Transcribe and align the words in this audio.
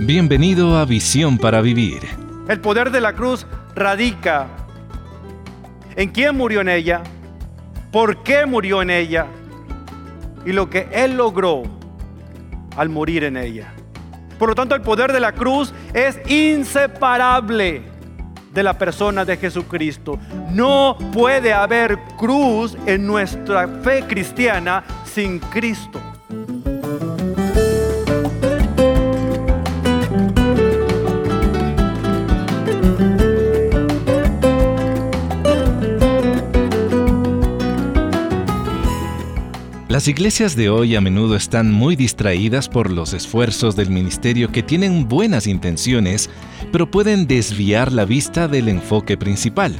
Bienvenido 0.00 0.76
a 0.76 0.84
Visión 0.84 1.38
para 1.38 1.60
Vivir. 1.60 2.02
El 2.48 2.60
poder 2.60 2.90
de 2.90 3.00
la 3.00 3.14
cruz 3.14 3.46
radica 3.74 4.48
en 5.94 6.10
quién 6.10 6.36
murió 6.36 6.60
en 6.60 6.68
ella, 6.68 7.02
por 7.90 8.22
qué 8.22 8.44
murió 8.44 8.82
en 8.82 8.90
ella 8.90 9.26
y 10.44 10.52
lo 10.52 10.68
que 10.68 10.88
Él 10.92 11.16
logró 11.16 11.62
al 12.76 12.88
morir 12.88 13.24
en 13.24 13.36
ella. 13.36 13.72
Por 14.38 14.50
lo 14.50 14.54
tanto, 14.54 14.74
el 14.74 14.82
poder 14.82 15.12
de 15.12 15.20
la 15.20 15.32
cruz 15.32 15.72
es 15.94 16.20
inseparable 16.30 17.82
de 18.52 18.62
la 18.62 18.76
persona 18.76 19.24
de 19.24 19.36
Jesucristo. 19.36 20.18
No 20.50 20.98
puede 21.12 21.52
haber 21.52 21.98
cruz 22.18 22.76
en 22.86 23.06
nuestra 23.06 23.66
fe 23.82 24.04
cristiana 24.06 24.84
sin 25.04 25.38
Cristo. 25.38 26.00
Las 39.96 40.08
iglesias 40.08 40.54
de 40.56 40.68
hoy 40.68 40.94
a 40.94 41.00
menudo 41.00 41.36
están 41.36 41.72
muy 41.72 41.96
distraídas 41.96 42.68
por 42.68 42.90
los 42.90 43.14
esfuerzos 43.14 43.76
del 43.76 43.88
ministerio 43.88 44.52
que 44.52 44.62
tienen 44.62 45.08
buenas 45.08 45.46
intenciones, 45.46 46.28
pero 46.70 46.90
pueden 46.90 47.26
desviar 47.26 47.90
la 47.90 48.04
vista 48.04 48.46
del 48.46 48.68
enfoque 48.68 49.16
principal. 49.16 49.74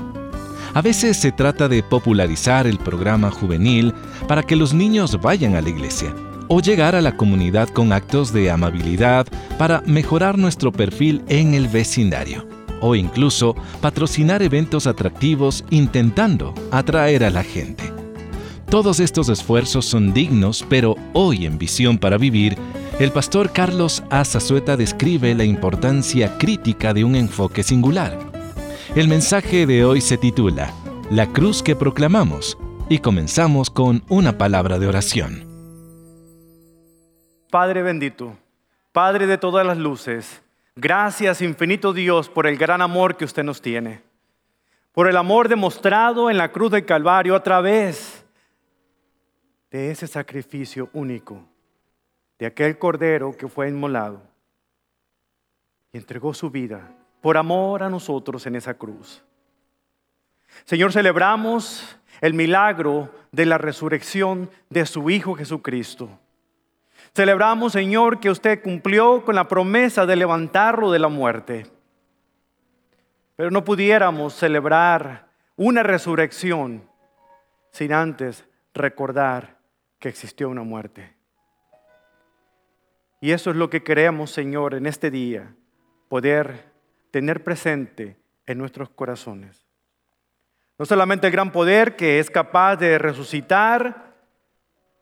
A 0.73 0.81
veces 0.81 1.19
se 1.19 1.33
trata 1.33 1.69
de 1.69 1.83
popularizar 1.83 2.67
el 2.67 2.79
programa 2.79 3.31
juvenil 3.31 3.93
para 4.27 4.43
que 4.43 4.57
los 4.57 4.73
niños 4.73 5.21
vayan 5.21 5.55
a 5.55 5.61
la 5.61 5.69
iglesia, 5.69 6.15
o 6.49 6.63
llegar 6.63 6.95
a 6.95 7.03
la 7.03 7.15
comunidad 7.15 7.69
con 7.69 7.93
actos 7.93 8.33
de 8.33 8.51
amabilidad 8.51 9.27
para 9.59 9.83
mejorar 9.83 10.39
nuestro 10.39 10.73
perfil 10.73 11.25
en 11.29 11.53
el 11.53 11.69
vecindario, 11.69 12.49
o 12.81 12.95
incluso 12.95 13.55
patrocinar 13.83 14.43
eventos 14.43 14.87
atractivos 14.87 15.63
intentando 15.69 16.55
atraer 16.71 17.23
a 17.23 17.29
la 17.29 17.45
gente. 17.45 17.96
Todos 18.77 19.01
estos 19.01 19.31
esfuerzos 19.31 19.87
son 19.87 20.13
dignos, 20.13 20.63
pero 20.69 20.97
hoy 21.15 21.47
en 21.47 21.57
Visión 21.57 21.97
para 21.97 22.19
Vivir, 22.19 22.59
el 23.01 23.11
pastor 23.11 23.51
Carlos 23.51 24.05
Azazueta 24.11 24.77
describe 24.77 25.35
la 25.35 25.45
importancia 25.45 26.37
crítica 26.37 26.93
de 26.93 27.03
un 27.03 27.17
enfoque 27.17 27.63
singular. 27.63 28.19
El 28.95 29.09
mensaje 29.09 29.65
de 29.65 29.87
hoy 29.87 30.03
se 30.03 30.19
titula 30.19 30.75
La 31.11 31.27
cruz 31.29 31.63
que 31.63 31.75
proclamamos 31.75 32.59
y 32.91 32.99
comenzamos 32.99 33.71
con 33.71 34.05
una 34.11 34.37
palabra 34.37 34.79
de 34.79 34.87
oración. 34.87 35.47
Padre 37.51 37.81
bendito, 37.81 38.37
Padre 38.93 39.27
de 39.27 39.39
todas 39.39 39.67
las 39.67 39.79
luces, 39.79 40.43
gracias 40.75 41.41
infinito 41.41 41.95
Dios 41.95 42.29
por 42.29 42.47
el 42.47 42.59
gran 42.59 42.83
amor 42.83 43.17
que 43.17 43.25
usted 43.25 43.43
nos 43.43 43.63
tiene, 43.63 44.03
por 44.93 45.09
el 45.09 45.17
amor 45.17 45.49
demostrado 45.49 46.29
en 46.29 46.37
la 46.37 46.53
cruz 46.53 46.73
del 46.73 46.85
Calvario 46.85 47.35
a 47.35 47.43
través 47.43 48.26
de 49.77 49.91
ese 49.91 50.07
sacrificio 50.07 50.89
único, 50.95 51.45
de 52.39 52.47
aquel 52.47 52.79
cordero 52.79 53.37
que 53.37 53.47
fue 53.47 53.69
inmolado 53.69 54.23
y 55.93 55.99
entregó 55.99 56.33
su 56.33 56.49
vida 56.49 56.95
por 57.21 57.37
amor 57.37 57.83
a 57.83 57.91
nosotros 57.91 58.47
en 58.47 58.57
esa 58.57 58.73
cruz. 58.73 59.23
Señor, 60.65 60.95
celebramos 60.95 61.99
el 62.23 62.33
milagro 62.33 63.11
de 63.33 63.45
la 63.45 63.59
resurrección 63.59 64.49
de 64.71 64.87
su 64.87 65.11
Hijo 65.11 65.35
Jesucristo. 65.35 66.09
Celebramos, 67.15 67.75
Señor, 67.75 68.19
que 68.19 68.31
usted 68.31 68.63
cumplió 68.63 69.27
con 69.27 69.35
la 69.35 69.47
promesa 69.47 70.07
de 70.07 70.17
levantarlo 70.17 70.91
de 70.91 71.01
la 71.01 71.09
muerte. 71.09 71.67
Pero 73.37 73.51
no 73.51 73.63
pudiéramos 73.63 74.33
celebrar 74.33 75.29
una 75.55 75.83
resurrección 75.83 76.89
sin 77.73 77.93
antes 77.93 78.47
recordar 78.73 79.56
que 79.99 80.09
existió 80.09 80.49
una 80.49 80.63
muerte. 80.63 81.15
Y 83.21 83.33
eso 83.33 83.51
es 83.51 83.57
lo 83.57 83.71
que 83.71 83.83
queremos, 83.83 84.31
Señor, 84.31 84.75
en 84.75 84.87
este 84.87 85.11
día, 85.11 85.55
poder 86.09 86.73
tener 87.11 87.43
presente 87.43 88.17
en 88.47 88.59
nuestros 88.59 88.91
corazones. 88.91 89.67
No 90.79 90.85
solamente 90.85 91.27
el 91.27 91.33
gran 91.33 91.51
poder 91.51 91.97
que 91.97 92.19
es 92.19 92.31
capaz 92.31 92.77
de 92.77 92.99
resucitar, 92.99 94.15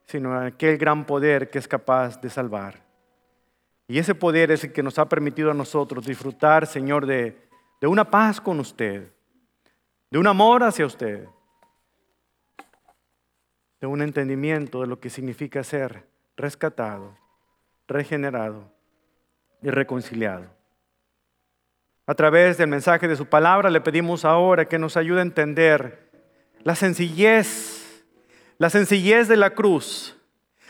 sino 0.07 0.39
aquel 0.39 0.79
gran 0.79 1.05
poder 1.05 1.51
que 1.51 1.59
es 1.59 1.67
capaz 1.67 2.21
de 2.21 2.31
salvar. 2.31 2.85
Y 3.89 3.99
ese 3.99 4.15
poder 4.15 4.51
es 4.51 4.65
el 4.65 4.73
que 4.73 4.83
nos 4.83 4.99
ha 4.99 5.09
permitido 5.09 5.51
a 5.51 5.55
nosotros 5.55 6.07
disfrutar, 6.07 6.67
Señor, 6.67 7.07
de, 7.07 7.37
de 7.81 7.87
una 7.87 8.09
paz 8.09 8.41
con 8.41 8.61
usted, 8.61 9.13
de 10.11 10.19
un 10.19 10.27
amor 10.27 10.63
hacia 10.63 10.87
usted, 10.87 11.27
un 13.87 14.03
entendimiento 14.03 14.81
de 14.81 14.87
lo 14.87 15.01
que 15.01 15.11
significa 15.11 15.65
ser 15.65 16.05
rescatado, 16.37 17.17
regenerado 17.87 18.71
y 19.63 19.71
reconciliado. 19.71 20.47
A 22.07 22.15
través 22.15 22.59
del 22.59 22.69
mensaje 22.69 23.09
de 23.09 23.17
su 23.17 23.27
palabra 23.27 23.71
le 23.71 23.81
pedimos 23.81 24.25
ahora 24.25 24.67
que 24.67 24.79
nos 24.79 24.97
ayude 24.97 25.21
a 25.21 25.23
entender 25.23 26.11
la 26.63 26.75
sencillez, 26.75 28.05
la 28.59 28.71
sencillez 28.71 29.29
de 29.29 29.37
la 29.37 29.51
cruz, 29.51 30.17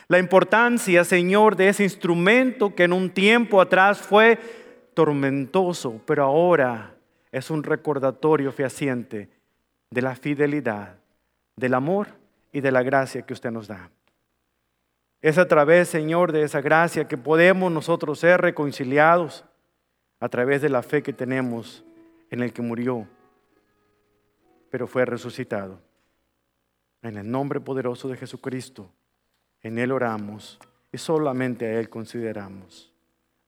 la 0.09 0.19
importancia, 0.19 1.05
Señor, 1.05 1.57
de 1.57 1.69
ese 1.69 1.83
instrumento 1.83 2.75
que 2.75 2.85
en 2.85 2.93
un 2.93 3.11
tiempo 3.11 3.61
atrás 3.61 3.99
fue 3.99 4.39
tormentoso, 4.95 6.01
pero 6.07 6.25
ahora 6.25 6.95
es 7.33 7.51
un 7.51 7.63
recordatorio 7.63 8.53
fehaciente 8.53 9.29
de 9.91 10.03
la 10.03 10.15
fidelidad, 10.15 10.99
del 11.57 11.75
amor 11.75 12.24
y 12.55 12.61
de 12.61 12.71
la 12.71 12.85
gracia 12.85 13.23
que 13.23 13.33
usted 13.33 13.51
nos 13.51 13.67
da. 13.67 13.91
Es 15.21 15.39
a 15.39 15.49
través, 15.49 15.89
Señor, 15.89 16.31
de 16.31 16.43
esa 16.43 16.61
gracia 16.61 17.09
que 17.09 17.19
podemos 17.19 17.73
nosotros 17.73 18.21
ser 18.21 18.41
reconciliados 18.41 19.45
a 20.21 20.29
través 20.29 20.63
de 20.63 20.69
la 20.69 20.85
fe 20.85 21.03
que 21.03 21.13
tenemos 21.13 21.85
en 22.31 22.43
el 22.43 22.53
que 22.53 22.63
murió, 22.63 23.09
pero 24.71 24.87
fue 24.87 25.05
resucitado. 25.05 25.81
En 27.03 27.17
el 27.17 27.29
nombre 27.29 27.59
poderoso 27.59 28.09
de 28.09 28.17
Jesucristo, 28.17 28.89
en 29.61 29.79
Él 29.79 29.91
oramos 29.91 30.61
y 30.93 30.99
solamente 30.99 31.67
a 31.67 31.81
Él 31.81 31.89
consideramos, 31.89 32.93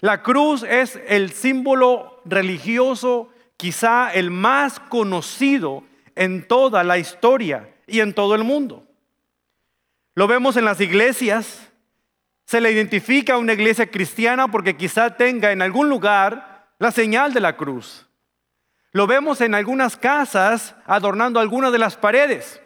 La 0.00 0.24
cruz 0.24 0.64
es 0.64 0.98
el 1.06 1.30
símbolo 1.30 2.20
religioso 2.24 3.30
quizá 3.56 4.12
el 4.12 4.30
más 4.30 4.80
conocido 4.80 5.84
en 6.14 6.46
toda 6.46 6.84
la 6.84 6.98
historia 6.98 7.68
y 7.86 8.00
en 8.00 8.14
todo 8.14 8.34
el 8.34 8.44
mundo. 8.44 8.86
Lo 10.14 10.26
vemos 10.26 10.56
en 10.56 10.64
las 10.64 10.80
iglesias, 10.80 11.70
se 12.46 12.60
le 12.60 12.72
identifica 12.72 13.34
a 13.34 13.38
una 13.38 13.52
iglesia 13.52 13.90
cristiana 13.90 14.48
porque 14.48 14.76
quizá 14.76 15.16
tenga 15.16 15.52
en 15.52 15.62
algún 15.62 15.88
lugar 15.88 16.68
la 16.78 16.90
señal 16.90 17.34
de 17.34 17.40
la 17.40 17.56
cruz. 17.56 18.06
Lo 18.92 19.06
vemos 19.06 19.40
en 19.40 19.54
algunas 19.54 19.96
casas 19.96 20.74
adornando 20.86 21.38
algunas 21.38 21.72
de 21.72 21.78
las 21.78 21.96
paredes. 21.96 22.62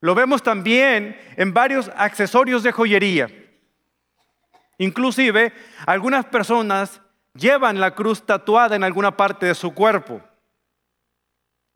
Lo 0.00 0.14
vemos 0.14 0.42
también 0.42 1.18
en 1.36 1.52
varios 1.52 1.90
accesorios 1.96 2.62
de 2.62 2.72
joyería. 2.72 3.28
Inclusive 4.78 5.52
algunas 5.86 6.24
personas 6.26 7.00
llevan 7.34 7.80
la 7.80 7.94
cruz 7.94 8.24
tatuada 8.24 8.76
en 8.76 8.84
alguna 8.84 9.16
parte 9.16 9.46
de 9.46 9.54
su 9.54 9.74
cuerpo. 9.74 10.22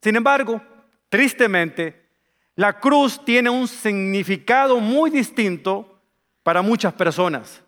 Sin 0.01 0.17
embargo, 0.17 0.63
tristemente, 1.09 2.09
la 2.55 2.79
cruz 2.81 3.25
tiene 3.25 3.51
un 3.51 3.69
significado 3.69 4.81
muy 4.81 5.11
distinto 5.11 6.01
para 6.43 6.63
muchas 6.63 6.93
personas. 6.95 7.63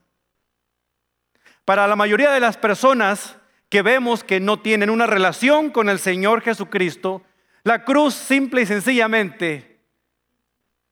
Para 1.64 1.86
la 1.86 1.96
mayoría 1.96 2.30
de 2.30 2.40
las 2.40 2.56
personas 2.56 3.36
que 3.68 3.82
vemos 3.82 4.24
que 4.24 4.40
no 4.40 4.60
tienen 4.60 4.90
una 4.90 5.06
relación 5.06 5.70
con 5.70 5.88
el 5.88 5.98
Señor 5.98 6.42
Jesucristo, 6.42 7.22
La 7.62 7.84
cruz 7.84 8.14
simple 8.14 8.62
y 8.62 8.66
sencillamente 8.66 9.80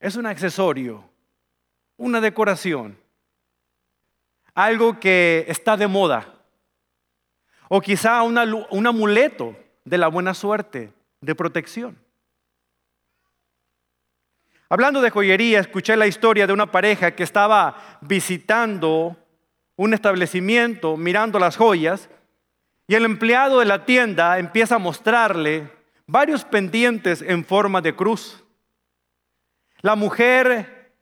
es 0.01 0.17
un 0.17 0.27
accesorio, 0.27 1.09
una 1.97 2.21
decoración, 2.21 2.99
algo 4.55 5.01
que 5.01 5.47
está 5.49 5.79
de 5.79 5.87
moda, 5.87 6.38
o 7.69 7.81
quizá 7.81 8.23
un 8.23 8.87
amuleto 8.87 9.57
de 9.85 9.99
la 9.99 10.09
buena 10.09 10.35
suerte, 10.35 10.93
de 11.21 11.35
protección. 11.35 11.99
Hablando 14.71 15.01
de 15.01 15.11
joyería, 15.11 15.61
escuché 15.61 15.97
la 15.97 16.07
historia 16.07 16.47
de 16.47 16.53
una 16.53 16.71
pareja 16.71 17.13
que 17.13 17.23
estaba 17.23 17.99
visitando 18.03 19.17
un 19.77 19.95
establecimiento, 19.95 20.97
mirando 20.97 21.39
las 21.39 21.57
joyas, 21.57 22.11
y 22.87 22.95
el 22.95 23.05
empleado 23.05 23.61
de 23.61 23.67
la 23.67 23.85
tienda 23.85 24.39
empieza 24.39 24.75
a 24.75 24.79
mostrarle 24.79 25.71
varios 26.07 26.45
pendientes 26.45 27.23
en 27.23 27.45
forma 27.45 27.81
de 27.81 27.95
cruz. 27.95 28.45
La 29.81 29.95
mujer 29.95 30.93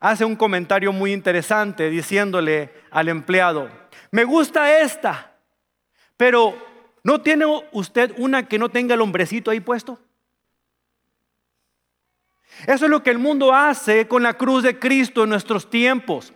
hace 0.00 0.24
un 0.24 0.36
comentario 0.36 0.92
muy 0.92 1.12
interesante 1.12 1.90
diciéndole 1.90 2.72
al 2.90 3.08
empleado, 3.08 3.68
me 4.10 4.24
gusta 4.24 4.80
esta, 4.80 5.33
pero 6.16 6.56
¿no 7.02 7.20
tiene 7.20 7.44
usted 7.72 8.12
una 8.18 8.46
que 8.48 8.58
no 8.58 8.68
tenga 8.68 8.94
el 8.94 9.00
hombrecito 9.00 9.50
ahí 9.50 9.60
puesto? 9.60 9.98
Eso 12.66 12.84
es 12.84 12.90
lo 12.90 13.02
que 13.02 13.10
el 13.10 13.18
mundo 13.18 13.52
hace 13.52 14.06
con 14.06 14.22
la 14.22 14.34
cruz 14.34 14.62
de 14.62 14.78
Cristo 14.78 15.24
en 15.24 15.30
nuestros 15.30 15.68
tiempos. 15.68 16.32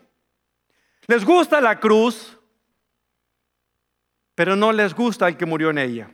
Les 1.06 1.24
gusta 1.24 1.60
la 1.60 1.78
cruz, 1.78 2.36
pero 4.34 4.56
no 4.56 4.72
les 4.72 4.94
gusta 4.94 5.28
el 5.28 5.36
que 5.36 5.46
murió 5.46 5.70
en 5.70 5.78
ella. 5.78 6.10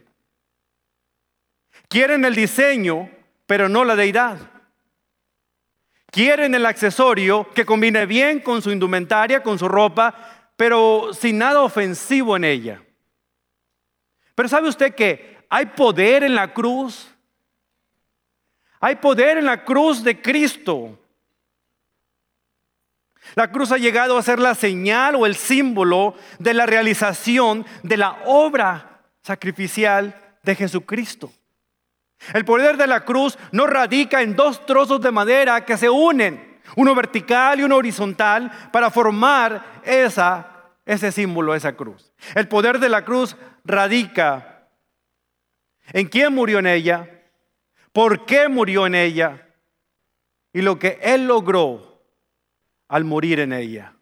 Quieren 1.89 2.25
el 2.25 2.35
diseño, 2.35 3.11
pero 3.47 3.69
no 3.69 3.85
la 3.85 3.97
deidad. 3.97 4.39
Quieren 6.11 6.55
el 6.55 6.65
accesorio 6.65 7.51
que 7.53 7.65
combine 7.65 8.07
bien 8.07 8.39
con 8.39 8.63
su 8.63 8.71
indumentaria, 8.71 9.43
con 9.43 9.59
su 9.59 9.69
ropa, 9.69 10.15
pero 10.57 11.11
sin 11.13 11.39
nada 11.39 11.63
ofensivo 11.63 12.37
en 12.37 12.45
ella. 12.45 12.84
Pero 14.35 14.49
¿sabe 14.49 14.69
usted 14.69 14.95
que 14.95 15.45
hay 15.49 15.67
poder 15.67 16.25
en 16.25 16.35
la 16.35 16.53
cruz? 16.53 17.15
Hay 18.81 18.97
poder 18.97 19.39
en 19.39 19.47
la 19.47 19.65
cruz 19.65 20.03
de 20.03 20.21
Cristo. 20.21 20.99
La 23.35 23.51
cruz 23.51 23.73
ha 23.73 23.79
llegado 23.79 24.19
a 24.19 24.23
ser 24.23 24.39
la 24.39 24.55
señal 24.55 25.17
o 25.17 25.27
el 25.27 25.35
símbolo 25.35 26.15
de 26.39 26.55
la 26.55 26.67
realización 26.67 27.65
de 27.83 27.97
la 27.97 28.23
obra 28.27 29.01
sacrificial 29.23 30.15
de 30.43 30.55
Jesucristo. 30.55 31.33
El 32.33 32.45
poder 32.45 32.77
de 32.77 32.87
la 32.87 33.05
cruz 33.05 33.39
no 33.53 33.67
radica 33.67 34.23
en 34.23 34.37
dos 34.37 34.65
trozos 34.67 35.01
de 35.01 35.11
madera 35.11 35.65
que 35.65 35.77
se 35.77 35.91
unen, 35.91 36.61
uno 36.77 36.95
vertical 36.95 37.61
y 37.61 37.65
uno 37.65 37.77
horizontal, 37.77 38.51
para 38.73 38.91
formar 38.91 39.81
esa, 39.85 40.71
ese 40.85 41.11
símbolo, 41.11 41.55
esa 41.55 41.75
cruz. 41.75 42.13
El 42.35 42.49
poder 42.49 42.79
de 42.79 42.89
la 42.89 43.05
cruz 43.05 43.37
radica 43.65 44.69
en 45.93 46.09
quién 46.09 46.35
murió 46.35 46.59
en 46.59 46.67
ella, 46.67 47.09
por 47.93 48.27
qué 48.27 48.49
murió 48.49 48.87
en 48.87 48.95
ella 48.95 49.49
y 50.53 50.63
lo 50.63 50.79
que 50.79 50.99
Él 51.03 51.27
logró 51.27 52.03
al 52.89 53.05
morir 53.05 53.41
en 53.41 53.53
ella. 53.53 53.95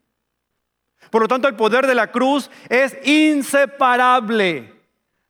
Por 1.10 1.22
lo 1.22 1.28
tanto, 1.28 1.48
el 1.48 1.56
poder 1.56 1.86
de 1.86 1.94
la 1.94 2.10
cruz 2.10 2.50
es 2.68 2.96
inseparable 3.06 4.72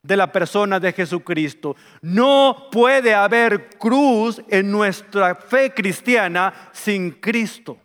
de 0.03 0.17
la 0.17 0.31
persona 0.31 0.81
de 0.81 0.93
Jesucristo. 0.93 1.77
No 2.01 2.69
puede 2.71 3.15
haber 3.15 3.71
cruz 3.79 4.43
en 4.49 4.71
nuestra 4.71 5.35
fe 5.35 5.73
cristiana 5.73 6.71
sin 6.73 7.13
Cristo. 7.13 7.79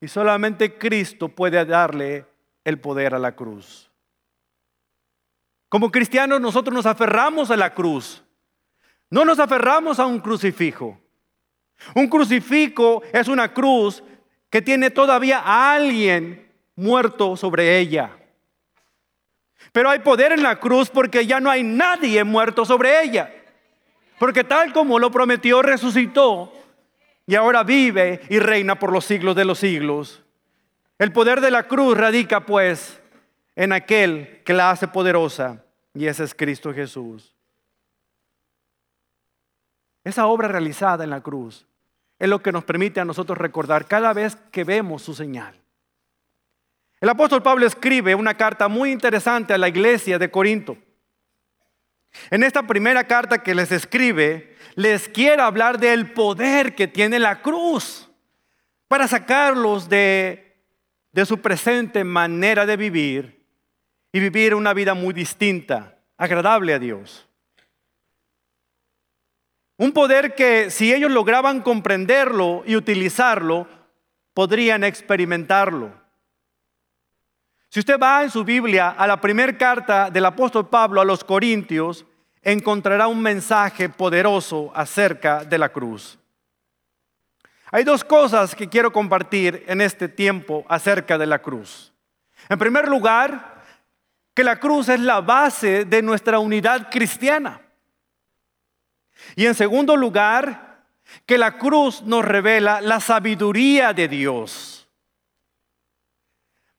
Y 0.00 0.08
solamente 0.08 0.76
Cristo 0.78 1.28
puede 1.28 1.64
darle 1.64 2.26
el 2.66 2.80
poder 2.80 3.14
a 3.14 3.20
la 3.20 3.36
cruz. 3.36 3.92
Como 5.68 5.92
cristianos 5.92 6.40
nosotros 6.40 6.74
nos 6.74 6.84
aferramos 6.84 7.52
a 7.52 7.56
la 7.56 7.72
cruz. 7.72 8.24
No 9.08 9.24
nos 9.24 9.38
aferramos 9.38 10.00
a 10.00 10.06
un 10.06 10.18
crucifijo. 10.18 11.00
Un 11.94 12.08
crucifijo 12.08 13.02
es 13.12 13.28
una 13.28 13.54
cruz 13.54 14.02
que 14.50 14.60
tiene 14.60 14.90
todavía 14.90 15.38
a 15.38 15.74
alguien 15.74 16.52
muerto 16.74 17.36
sobre 17.36 17.78
ella. 17.78 18.10
Pero 19.70 19.88
hay 19.88 20.00
poder 20.00 20.32
en 20.32 20.42
la 20.42 20.58
cruz 20.58 20.90
porque 20.90 21.24
ya 21.24 21.38
no 21.38 21.48
hay 21.50 21.62
nadie 21.62 22.24
muerto 22.24 22.64
sobre 22.64 23.00
ella. 23.00 23.32
Porque 24.18 24.42
tal 24.42 24.72
como 24.72 24.98
lo 24.98 25.12
prometió, 25.12 25.62
resucitó 25.62 26.52
y 27.28 27.36
ahora 27.36 27.62
vive 27.62 28.22
y 28.28 28.40
reina 28.40 28.76
por 28.76 28.90
los 28.90 29.04
siglos 29.04 29.36
de 29.36 29.44
los 29.44 29.60
siglos. 29.60 30.25
El 30.98 31.12
poder 31.12 31.40
de 31.40 31.50
la 31.50 31.64
cruz 31.64 31.96
radica 31.96 32.46
pues 32.46 33.00
en 33.54 33.72
aquel 33.72 34.42
que 34.44 34.54
la 34.54 34.70
hace 34.70 34.88
poderosa, 34.88 35.62
y 35.94 36.06
ese 36.06 36.24
es 36.24 36.34
Cristo 36.34 36.72
Jesús. 36.72 37.34
Esa 40.04 40.26
obra 40.26 40.48
realizada 40.48 41.04
en 41.04 41.10
la 41.10 41.20
cruz 41.20 41.66
es 42.18 42.28
lo 42.28 42.42
que 42.42 42.52
nos 42.52 42.64
permite 42.64 43.00
a 43.00 43.04
nosotros 43.04 43.36
recordar 43.36 43.86
cada 43.86 44.12
vez 44.12 44.36
que 44.50 44.64
vemos 44.64 45.02
su 45.02 45.14
señal. 45.14 45.60
El 47.00 47.10
apóstol 47.10 47.42
Pablo 47.42 47.66
escribe 47.66 48.14
una 48.14 48.34
carta 48.34 48.68
muy 48.68 48.90
interesante 48.90 49.52
a 49.52 49.58
la 49.58 49.68
iglesia 49.68 50.18
de 50.18 50.30
Corinto. 50.30 50.78
En 52.30 52.42
esta 52.42 52.62
primera 52.62 53.04
carta 53.04 53.42
que 53.42 53.54
les 53.54 53.70
escribe, 53.70 54.56
les 54.76 55.08
quiere 55.08 55.42
hablar 55.42 55.78
del 55.78 56.10
poder 56.12 56.74
que 56.74 56.88
tiene 56.88 57.18
la 57.18 57.42
cruz 57.42 58.08
para 58.88 59.06
sacarlos 59.06 59.90
de, 59.90 60.45
de 61.16 61.24
su 61.24 61.40
presente 61.40 62.04
manera 62.04 62.66
de 62.66 62.76
vivir 62.76 63.42
y 64.12 64.20
vivir 64.20 64.54
una 64.54 64.74
vida 64.74 64.92
muy 64.92 65.14
distinta, 65.14 65.96
agradable 66.18 66.74
a 66.74 66.78
Dios. 66.78 67.26
Un 69.78 69.92
poder 69.92 70.34
que 70.34 70.70
si 70.70 70.92
ellos 70.92 71.10
lograban 71.10 71.62
comprenderlo 71.62 72.64
y 72.66 72.76
utilizarlo, 72.76 73.66
podrían 74.34 74.84
experimentarlo. 74.84 75.90
Si 77.70 77.80
usted 77.80 77.98
va 77.98 78.22
en 78.22 78.30
su 78.30 78.44
Biblia 78.44 78.90
a 78.90 79.06
la 79.06 79.18
primera 79.18 79.56
carta 79.56 80.10
del 80.10 80.26
apóstol 80.26 80.68
Pablo 80.68 81.00
a 81.00 81.04
los 81.06 81.24
Corintios, 81.24 82.04
encontrará 82.42 83.06
un 83.06 83.22
mensaje 83.22 83.88
poderoso 83.88 84.70
acerca 84.74 85.46
de 85.46 85.56
la 85.56 85.70
cruz. 85.70 86.18
Hay 87.76 87.84
dos 87.84 88.04
cosas 88.04 88.54
que 88.54 88.70
quiero 88.70 88.90
compartir 88.90 89.62
en 89.66 89.82
este 89.82 90.08
tiempo 90.08 90.64
acerca 90.66 91.18
de 91.18 91.26
la 91.26 91.42
cruz. 91.42 91.92
En 92.48 92.58
primer 92.58 92.88
lugar, 92.88 93.62
que 94.32 94.42
la 94.42 94.58
cruz 94.58 94.88
es 94.88 94.98
la 94.98 95.20
base 95.20 95.84
de 95.84 96.00
nuestra 96.00 96.38
unidad 96.38 96.88
cristiana. 96.90 97.60
Y 99.34 99.44
en 99.44 99.54
segundo 99.54 99.94
lugar, 99.94 100.86
que 101.26 101.36
la 101.36 101.58
cruz 101.58 102.00
nos 102.00 102.24
revela 102.24 102.80
la 102.80 102.98
sabiduría 102.98 103.92
de 103.92 104.08
Dios. 104.08 104.88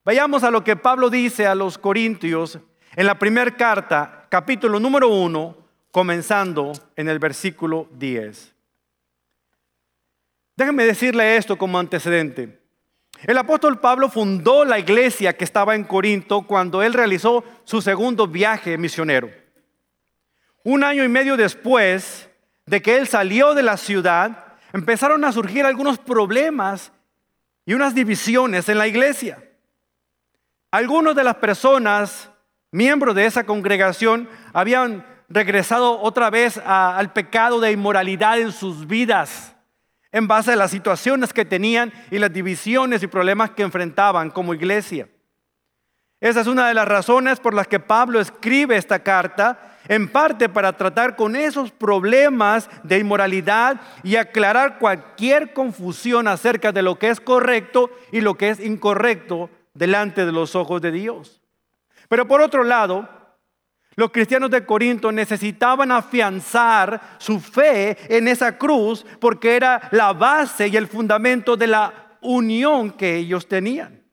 Vayamos 0.04 0.44
a 0.44 0.50
lo 0.50 0.64
que 0.64 0.78
Pablo 0.78 1.12
dice 1.12 1.46
a 1.46 1.54
los 1.54 1.78
Corintios 1.78 2.58
en 2.96 3.06
la 3.06 3.20
primera 3.20 3.56
carta, 3.56 4.26
capítulo 4.30 4.80
número 4.80 5.10
1, 5.10 5.58
comenzando 5.92 6.72
en 6.96 7.08
el 7.08 7.20
versículo 7.20 7.88
10. 7.92 8.57
Déjenme 10.58 10.86
decirle 10.86 11.38
esto 11.38 11.56
como 11.56 11.78
antecedente. 11.78 12.60
El 13.22 13.38
apóstol 13.38 13.80
Pablo 13.80 14.10
fundó 14.10 14.66
la 14.66 14.80
iglesia 14.80 15.38
que 15.38 15.44
estaba 15.44 15.76
en 15.76 15.84
Corinto 15.84 16.48
cuando 16.48 16.82
él 16.82 16.94
realizó 16.94 17.44
su 17.64 17.80
segundo 17.80 18.28
viaje 18.28 18.76
misionero. 18.76 19.30
Un 20.64 20.84
año 20.84 21.04
y 21.04 21.08
medio 21.08 21.38
después 21.38 22.28
de 22.66 22.82
que 22.82 22.98
él 22.98 23.08
salió 23.08 23.54
de 23.54 23.62
la 23.62 23.78
ciudad, 23.78 24.56
empezaron 24.74 25.24
a 25.26 25.32
surgir 25.32 25.64
algunos 25.64 26.00
problemas 26.00 26.92
y 27.64 27.76
unas 27.76 27.94
divisiones 27.94 28.68
en 28.68 28.80
la 28.80 28.88
iglesia. 28.88 29.38
Algunas 30.72 31.16
de 31.16 31.24
las 31.24 31.36
personas, 31.36 32.32
miembros 32.72 33.14
de 33.14 33.28
esa 33.28 33.46
congregación, 33.46 34.28
habían 34.54 35.06
regresado 35.30 36.00
otra 36.02 36.32
vez 36.32 36.58
al 36.66 37.14
pecado 37.14 37.60
de 37.60 37.72
inmoralidad 37.72 38.40
en 38.40 38.52
sus 38.52 38.88
vidas 38.88 39.54
en 40.18 40.28
base 40.28 40.54
a 40.54 40.56
las 40.56 40.72
situaciones 40.72 41.32
que 41.32 41.46
tenían 41.46 41.94
y 42.10 42.18
las 42.18 42.34
divisiones 42.34 43.04
y 43.04 43.08
problemas 43.08 43.52
que 43.52 43.62
enfrentaban 43.62 44.32
como 44.32 44.56
iglesia. 44.56 45.08
Esa 46.20 46.42
es 46.42 46.48
una 46.48 46.68
de 46.68 46.74
las 46.74 46.88
razones 46.88 47.40
por 47.40 47.54
las 47.54 47.68
que 47.68 47.80
Pablo 47.80 48.20
escribe 48.20 48.78
esta 48.78 48.98
carta, 49.04 49.76
en 49.88 50.08
parte 50.08 50.50
para 50.50 50.74
tratar 50.74 51.16
con 51.16 51.36
esos 51.36 51.72
problemas 51.72 52.68
de 52.82 52.98
inmoralidad 52.98 53.80
y 54.02 54.16
aclarar 54.16 54.80
cualquier 54.80 55.54
confusión 55.54 56.28
acerca 56.28 56.72
de 56.72 56.82
lo 56.82 56.98
que 56.98 57.10
es 57.10 57.22
correcto 57.22 57.92
y 58.12 58.22
lo 58.22 58.34
que 58.34 58.50
es 58.50 58.60
incorrecto 58.60 59.52
delante 59.76 60.26
de 60.26 60.32
los 60.32 60.56
ojos 60.56 60.82
de 60.82 60.92
Dios. 60.92 61.44
Pero 62.10 62.28
por 62.28 62.42
otro 62.42 62.64
lado, 62.64 63.08
Los 63.98 64.12
cristianos 64.12 64.52
de 64.52 64.64
Corinto 64.64 65.12
necesitaban 65.12 65.92
afianzar 65.92 67.18
su 67.18 67.40
fe 67.40 67.98
en 68.16 68.28
esa 68.28 68.56
cruz 68.56 69.04
porque 69.20 69.56
era 69.56 69.90
la 69.92 70.14
base 70.14 70.68
y 70.68 70.78
el 70.78 70.88
fundamento 70.88 71.58
de 71.58 71.66
la 71.66 72.20
unión 72.22 72.92
que 72.92 73.16
ellos 73.16 73.48
tenían. 73.48 74.04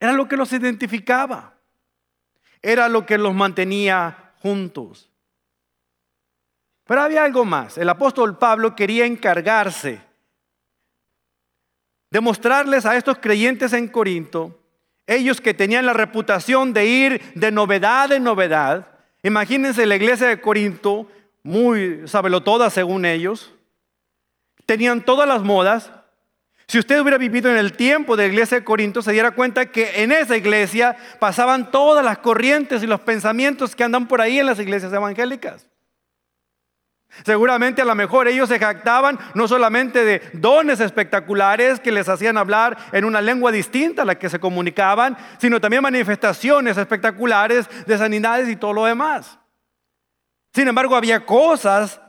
Era 0.00 0.14
lo 0.14 0.26
que 0.26 0.38
los 0.38 0.50
identificaba. 0.54 1.58
Era 2.62 2.88
lo 2.88 3.04
que 3.04 3.18
los 3.18 3.34
mantenía 3.34 4.32
juntos. 4.40 5.12
Pero 6.84 7.02
había 7.02 7.24
algo 7.24 7.44
más. 7.44 7.76
El 7.76 7.90
apóstol 7.90 8.38
Pablo 8.38 8.74
quería 8.74 9.04
encargarse 9.04 10.00
de 12.10 12.20
mostrarles 12.22 12.86
a 12.86 12.96
estos 12.96 13.18
creyentes 13.18 13.74
en 13.74 13.88
Corinto, 13.88 14.57
ellos 15.08 15.40
que 15.40 15.54
tenían 15.54 15.86
la 15.86 15.94
reputación 15.94 16.72
de 16.72 16.86
ir 16.86 17.22
de 17.34 17.50
novedad 17.50 18.12
en 18.12 18.22
novedad. 18.22 18.86
Imagínense 19.24 19.86
la 19.86 19.96
iglesia 19.96 20.28
de 20.28 20.40
Corinto, 20.40 21.10
muy 21.42 22.04
todas 22.44 22.72
según 22.72 23.04
ellos. 23.04 23.52
Tenían 24.66 25.00
todas 25.00 25.26
las 25.26 25.42
modas, 25.42 25.90
si 26.70 26.78
usted 26.78 27.00
hubiera 27.00 27.16
vivido 27.16 27.50
en 27.50 27.56
el 27.56 27.72
tiempo 27.72 28.14
de 28.14 28.24
la 28.24 28.32
iglesia 28.32 28.58
de 28.58 28.64
Corinto, 28.64 29.00
se 29.00 29.12
diera 29.12 29.30
cuenta 29.30 29.72
que 29.72 30.02
en 30.02 30.12
esa 30.12 30.36
iglesia 30.36 30.96
pasaban 31.18 31.70
todas 31.70 32.04
las 32.04 32.18
corrientes 32.18 32.82
y 32.82 32.86
los 32.86 33.00
pensamientos 33.00 33.74
que 33.74 33.84
andan 33.84 34.06
por 34.06 34.20
ahí 34.20 34.38
en 34.38 34.44
las 34.44 34.60
iglesias 34.60 34.92
evangélicas. 34.92 35.66
Seguramente 37.24 37.82
a 37.82 37.84
lo 37.84 37.94
mejor 37.94 38.28
ellos 38.28 38.48
se 38.48 38.58
jactaban 38.58 39.18
no 39.34 39.48
solamente 39.48 40.04
de 40.04 40.22
dones 40.34 40.80
espectaculares 40.80 41.80
que 41.80 41.90
les 41.90 42.08
hacían 42.08 42.36
hablar 42.36 42.76
en 42.92 43.04
una 43.04 43.20
lengua 43.20 43.50
distinta 43.50 44.02
a 44.02 44.04
la 44.04 44.18
que 44.18 44.28
se 44.28 44.38
comunicaban, 44.38 45.16
sino 45.38 45.60
también 45.60 45.82
manifestaciones 45.82 46.76
espectaculares 46.76 47.68
de 47.86 47.98
sanidades 47.98 48.48
y 48.48 48.56
todo 48.56 48.72
lo 48.72 48.84
demás. 48.84 49.38
Sin 50.52 50.68
embargo, 50.68 50.96
había 50.96 51.24
cosas 51.24 52.00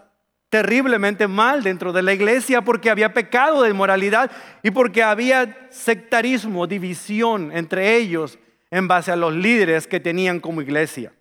terriblemente 0.50 1.28
mal 1.28 1.64
dentro 1.64 1.94
de 1.94 2.02
la 2.02 2.14
iglesia 2.14 2.62
porque 2.62 2.90
había 2.90 3.14
pecado 3.14 3.64
de 3.64 3.70
inmoralidad 3.70 4.32
y 4.64 4.72
porque 4.72 5.04
había 5.04 5.68
sectarismo, 5.70 6.68
división 6.68 7.52
entre 7.54 7.96
ellos 7.96 8.40
en 8.72 8.88
base 8.88 9.12
a 9.12 9.16
los 9.16 9.34
líderes 9.34 9.88
que 9.88 10.00
tenían 10.00 10.40
como 10.40 10.62
iglesia. 10.62 11.14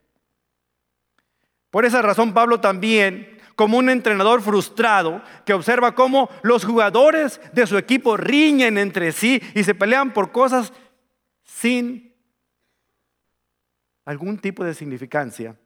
Por 1.71 1.85
esa 1.85 2.01
razón 2.01 2.33
Pablo 2.33 2.61
también, 2.61 3.38
como 3.59 3.77
un 3.77 3.91
entrenador 3.91 4.41
frustrado 4.41 5.21
que 5.45 5.53
observa 5.53 5.97
cómo 5.97 6.31
los 6.43 6.65
jugadores 6.65 7.41
de 7.53 7.67
su 7.67 7.77
equipo 7.77 8.17
riñen 8.17 8.79
entre 8.79 9.11
sí 9.11 9.43
y 9.53 9.65
se 9.65 9.75
pelean 9.75 10.13
por 10.13 10.31
cosas 10.31 10.73
sin 11.43 12.15
algún 14.05 14.39
tipo 14.39 14.63
de 14.63 14.75
significancia, 14.75 15.57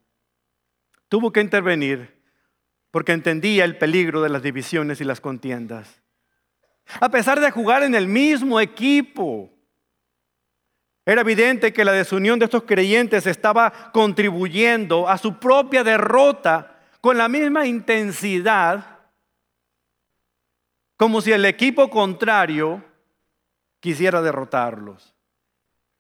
tuvo 1.11 1.33
que 1.33 1.43
intervenir 1.43 2.19
porque 2.91 3.13
entendía 3.13 3.67
el 3.67 3.77
peligro 3.77 4.23
de 4.23 4.31
las 4.31 4.43
divisiones 4.43 5.03
y 5.03 5.05
las 5.05 5.21
contiendas. 5.21 6.01
A 6.99 7.11
pesar 7.11 7.41
de 7.41 7.51
jugar 7.51 7.83
en 7.83 7.95
el 7.95 8.09
mismo 8.09 8.59
equipo, 8.59 9.53
era 11.05 11.21
evidente 11.21 11.75
que 11.75 11.85
la 11.85 11.93
desunión 11.93 12.39
de 12.39 12.47
estos 12.47 12.63
creyentes 12.63 13.27
estaba 13.27 13.93
contribuyendo 13.93 15.11
a 15.11 15.19
su 15.19 15.39
propia 15.39 15.85
derrota 15.85 16.72
con 17.03 17.19
la 17.19 17.29
misma 17.29 17.67
intensidad 17.67 19.01
como 20.97 21.21
si 21.21 21.33
el 21.33 21.45
equipo 21.45 21.91
contrario 21.91 22.83
quisiera 23.81 24.23
derrotarlos. 24.23 25.13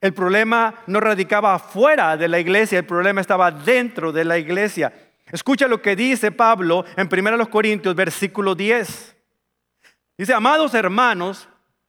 El 0.01 0.15
problema 0.15 0.77
no 0.87 1.01
radicaba 1.01 1.59
fuera 1.59 2.17
de 2.17 2.29
la 2.29 2.39
iglesia, 2.39 2.79
el 2.79 2.87
problema 2.87 3.21
estaba 3.21 3.51
dentro 3.51 4.13
de 4.13 4.25
la 4.25 4.39
iglesia. 4.39 4.93
Escucha 5.27 5.67
lo 5.67 5.83
que 5.83 5.97
dice 5.97 6.31
Pablo 6.31 6.85
en 6.97 7.09
1 7.13 7.51
Corintios, 7.51 7.97
versículo 7.97 8.55
10. 8.55 9.17
Dice, 10.17 10.33
amados 10.33 10.73
hermanos, 10.73 11.49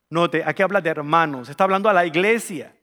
note, 0.10 0.42
aquí 0.44 0.64
habla 0.64 0.82
de 0.82 0.90
hermanos, 0.90 1.50
está 1.50 1.66
hablando 1.66 1.88
a 1.88 1.94
la 1.94 2.04
iglesia. 2.04 2.74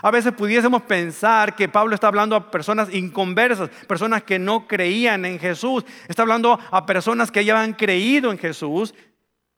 A 0.00 0.10
veces 0.10 0.32
pudiésemos 0.32 0.82
pensar 0.82 1.56
que 1.56 1.68
Pablo 1.68 1.94
está 1.94 2.06
hablando 2.06 2.36
a 2.36 2.50
personas 2.50 2.92
inconversas, 2.92 3.68
personas 3.86 4.22
que 4.22 4.38
no 4.38 4.68
creían 4.68 5.24
en 5.24 5.38
Jesús. 5.38 5.84
Está 6.06 6.22
hablando 6.22 6.58
a 6.70 6.86
personas 6.86 7.32
que 7.32 7.44
ya 7.44 7.60
han 7.60 7.72
creído 7.72 8.30
en 8.30 8.38
Jesús. 8.38 8.94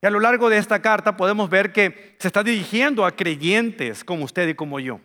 Y 0.02 0.06
a 0.06 0.10
lo 0.10 0.18
largo 0.18 0.48
de 0.48 0.56
esta 0.56 0.80
carta 0.80 1.16
podemos 1.16 1.50
ver 1.50 1.72
que 1.72 2.16
se 2.18 2.28
está 2.28 2.42
dirigiendo 2.42 3.04
a 3.04 3.12
creyentes 3.12 4.02
como 4.02 4.24
usted 4.24 4.48
y 4.48 4.54
como 4.54 4.80
yo. 4.80 5.00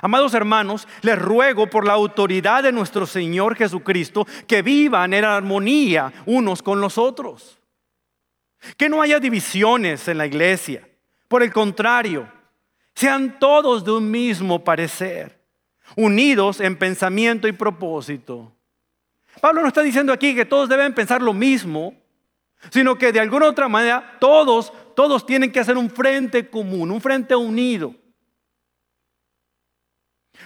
Amados 0.00 0.34
hermanos, 0.34 0.88
les 1.02 1.18
ruego 1.18 1.68
por 1.68 1.86
la 1.86 1.92
autoridad 1.92 2.64
de 2.64 2.72
nuestro 2.72 3.06
Señor 3.06 3.56
Jesucristo 3.56 4.26
que 4.48 4.62
vivan 4.62 5.14
en 5.14 5.24
armonía 5.24 6.12
unos 6.26 6.62
con 6.62 6.80
los 6.80 6.98
otros. 6.98 7.60
Que 8.76 8.88
no 8.88 9.02
haya 9.02 9.20
divisiones 9.20 10.06
en 10.08 10.18
la 10.18 10.26
iglesia. 10.26 10.88
Por 11.28 11.42
el 11.42 11.52
contrario, 11.52 12.28
sean 12.94 13.38
todos 13.38 13.84
de 13.84 13.92
un 13.92 14.10
mismo 14.10 14.62
parecer, 14.64 15.38
unidos 15.96 16.60
en 16.60 16.76
pensamiento 16.76 17.48
y 17.48 17.52
propósito. 17.52 18.52
Pablo 19.40 19.62
no 19.62 19.68
está 19.68 19.82
diciendo 19.82 20.12
aquí 20.12 20.34
que 20.34 20.44
todos 20.44 20.68
deben 20.68 20.94
pensar 20.94 21.22
lo 21.22 21.32
mismo, 21.32 21.94
sino 22.70 22.96
que 22.96 23.12
de 23.12 23.20
alguna 23.20 23.46
otra 23.46 23.68
manera 23.68 24.16
todos, 24.20 24.72
todos 24.94 25.26
tienen 25.26 25.50
que 25.50 25.60
hacer 25.60 25.76
un 25.76 25.90
frente 25.90 26.48
común, 26.48 26.90
un 26.90 27.00
frente 27.00 27.34
unido. 27.34 27.94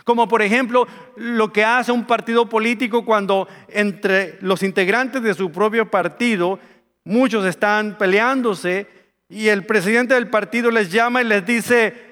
Como 0.04 0.28
por 0.28 0.42
ejemplo 0.42 0.86
lo 1.16 1.52
que 1.52 1.64
hace 1.64 1.92
un 1.92 2.06
partido 2.06 2.48
político 2.48 3.04
cuando 3.04 3.48
entre 3.68 4.38
los 4.40 4.62
integrantes 4.62 5.22
de 5.22 5.34
su 5.34 5.50
propio 5.50 5.90
partido 5.90 6.58
muchos 7.04 7.44
están 7.44 7.96
peleándose 7.98 8.88
y 9.28 9.48
el 9.48 9.64
presidente 9.64 10.14
del 10.14 10.28
partido 10.28 10.70
les 10.70 10.90
llama 10.92 11.22
y 11.22 11.24
les 11.24 11.44
dice, 11.44 12.05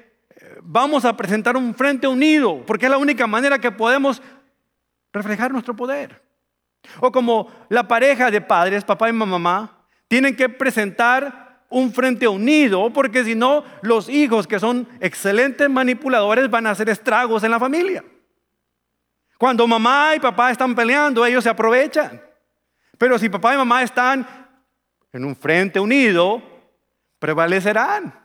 vamos 0.65 1.05
a 1.05 1.17
presentar 1.17 1.57
un 1.57 1.75
frente 1.75 2.09
unido, 2.09 2.65
porque 2.67 2.87
es 2.87 2.91
la 2.91 2.99
única 2.99 3.27
manera 3.27 3.59
que 3.59 3.71
podemos 3.71 4.23
reflejar 5.13 5.53
nuestro 5.53 5.77
poder. 5.77 6.23
O 7.01 7.13
como 7.13 7.51
la 7.69 7.87
pareja 7.87 8.31
de 8.31 8.41
padres, 8.41 8.85
papá 8.85 9.09
y 9.09 9.13
mamá, 9.13 9.87
tienen 10.09 10.35
que 10.35 10.49
presentar 10.49 11.65
un 11.69 11.93
frente 11.93 12.27
unido, 12.27 12.93
porque 12.93 13.25
si 13.25 13.35
no, 13.35 13.65
los 13.83 14.09
hijos 14.09 14.47
que 14.47 14.59
son 14.61 14.89
excelentes 15.01 15.69
manipuladores 15.69 16.51
van 16.51 16.67
a 16.67 16.71
hacer 16.71 16.89
estragos 16.89 17.43
en 17.45 17.51
la 17.51 17.61
familia. 17.61 18.05
Cuando 19.39 19.67
mamá 19.67 20.15
y 20.17 20.21
papá 20.21 20.51
están 20.51 20.75
peleando, 20.75 21.25
ellos 21.27 21.45
se 21.45 21.51
aprovechan. 21.51 22.23
Pero 22.97 23.19
si 23.19 23.29
papá 23.29 23.55
y 23.55 23.57
mamá 23.57 23.83
están 23.83 24.27
en 25.13 25.25
un 25.25 25.35
frente 25.37 25.81
unido, 25.81 26.43
prevalecerán. 27.19 28.24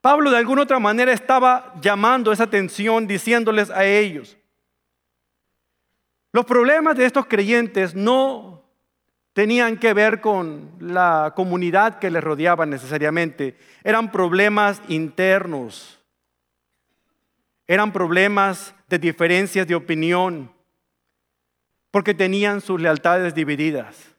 Pablo 0.00 0.30
de 0.30 0.38
alguna 0.38 0.62
otra 0.62 0.78
manera 0.78 1.12
estaba 1.12 1.74
llamando 1.80 2.32
esa 2.32 2.44
atención, 2.44 3.06
diciéndoles 3.06 3.70
a 3.70 3.84
ellos, 3.84 4.36
los 6.32 6.46
problemas 6.46 6.96
de 6.96 7.04
estos 7.06 7.26
creyentes 7.26 7.94
no 7.94 8.62
tenían 9.32 9.78
que 9.78 9.92
ver 9.94 10.20
con 10.20 10.72
la 10.78 11.32
comunidad 11.34 11.98
que 11.98 12.10
les 12.10 12.22
rodeaba 12.22 12.66
necesariamente. 12.66 13.56
Eran 13.82 14.12
problemas 14.12 14.80
internos. 14.88 16.00
Eran 17.66 17.92
problemas 17.92 18.74
de 18.88 18.98
diferencias 18.98 19.66
de 19.66 19.74
opinión. 19.74 20.52
Porque 21.90 22.14
tenían 22.14 22.60
sus 22.60 22.80
lealtades 22.80 23.34
divididas. 23.34 24.14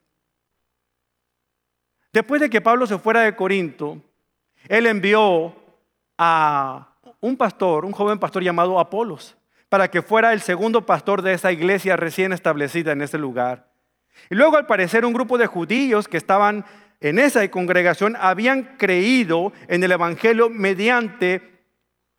Después 2.12 2.42
de 2.42 2.50
que 2.50 2.60
Pablo 2.60 2.86
se 2.88 2.98
fuera 2.98 3.22
de 3.22 3.36
Corinto, 3.38 4.02
él 4.68 4.86
envió 4.86 5.56
a 6.24 6.88
un 7.20 7.36
pastor, 7.36 7.84
un 7.84 7.94
joven 7.94 8.20
pastor 8.20 8.44
llamado 8.44 8.80
Apolos, 8.80 9.36
para 9.70 9.90
que 9.90 10.04
fuera 10.04 10.34
el 10.34 10.42
segundo 10.42 10.86
pastor 10.86 11.24
de 11.24 11.34
esa 11.34 11.52
iglesia 11.52 11.96
recién 11.96 12.32
establecida 12.32 12.92
en 12.92 13.02
ese 13.02 13.18
lugar. 13.18 13.72
Y 14.30 14.36
luego 14.36 14.56
al 14.56 14.68
parecer 14.68 15.04
un 15.04 15.14
grupo 15.14 15.40
de 15.40 15.48
judíos 15.48 16.08
que 16.08 16.18
estaban 16.18 16.64
en 17.00 17.18
esa 17.18 17.50
congregación 17.50 18.16
habían 18.20 18.78
creído 18.78 19.52
en 19.68 19.84
el 19.84 19.94
Evangelio 19.94 20.48
mediante 20.48 21.64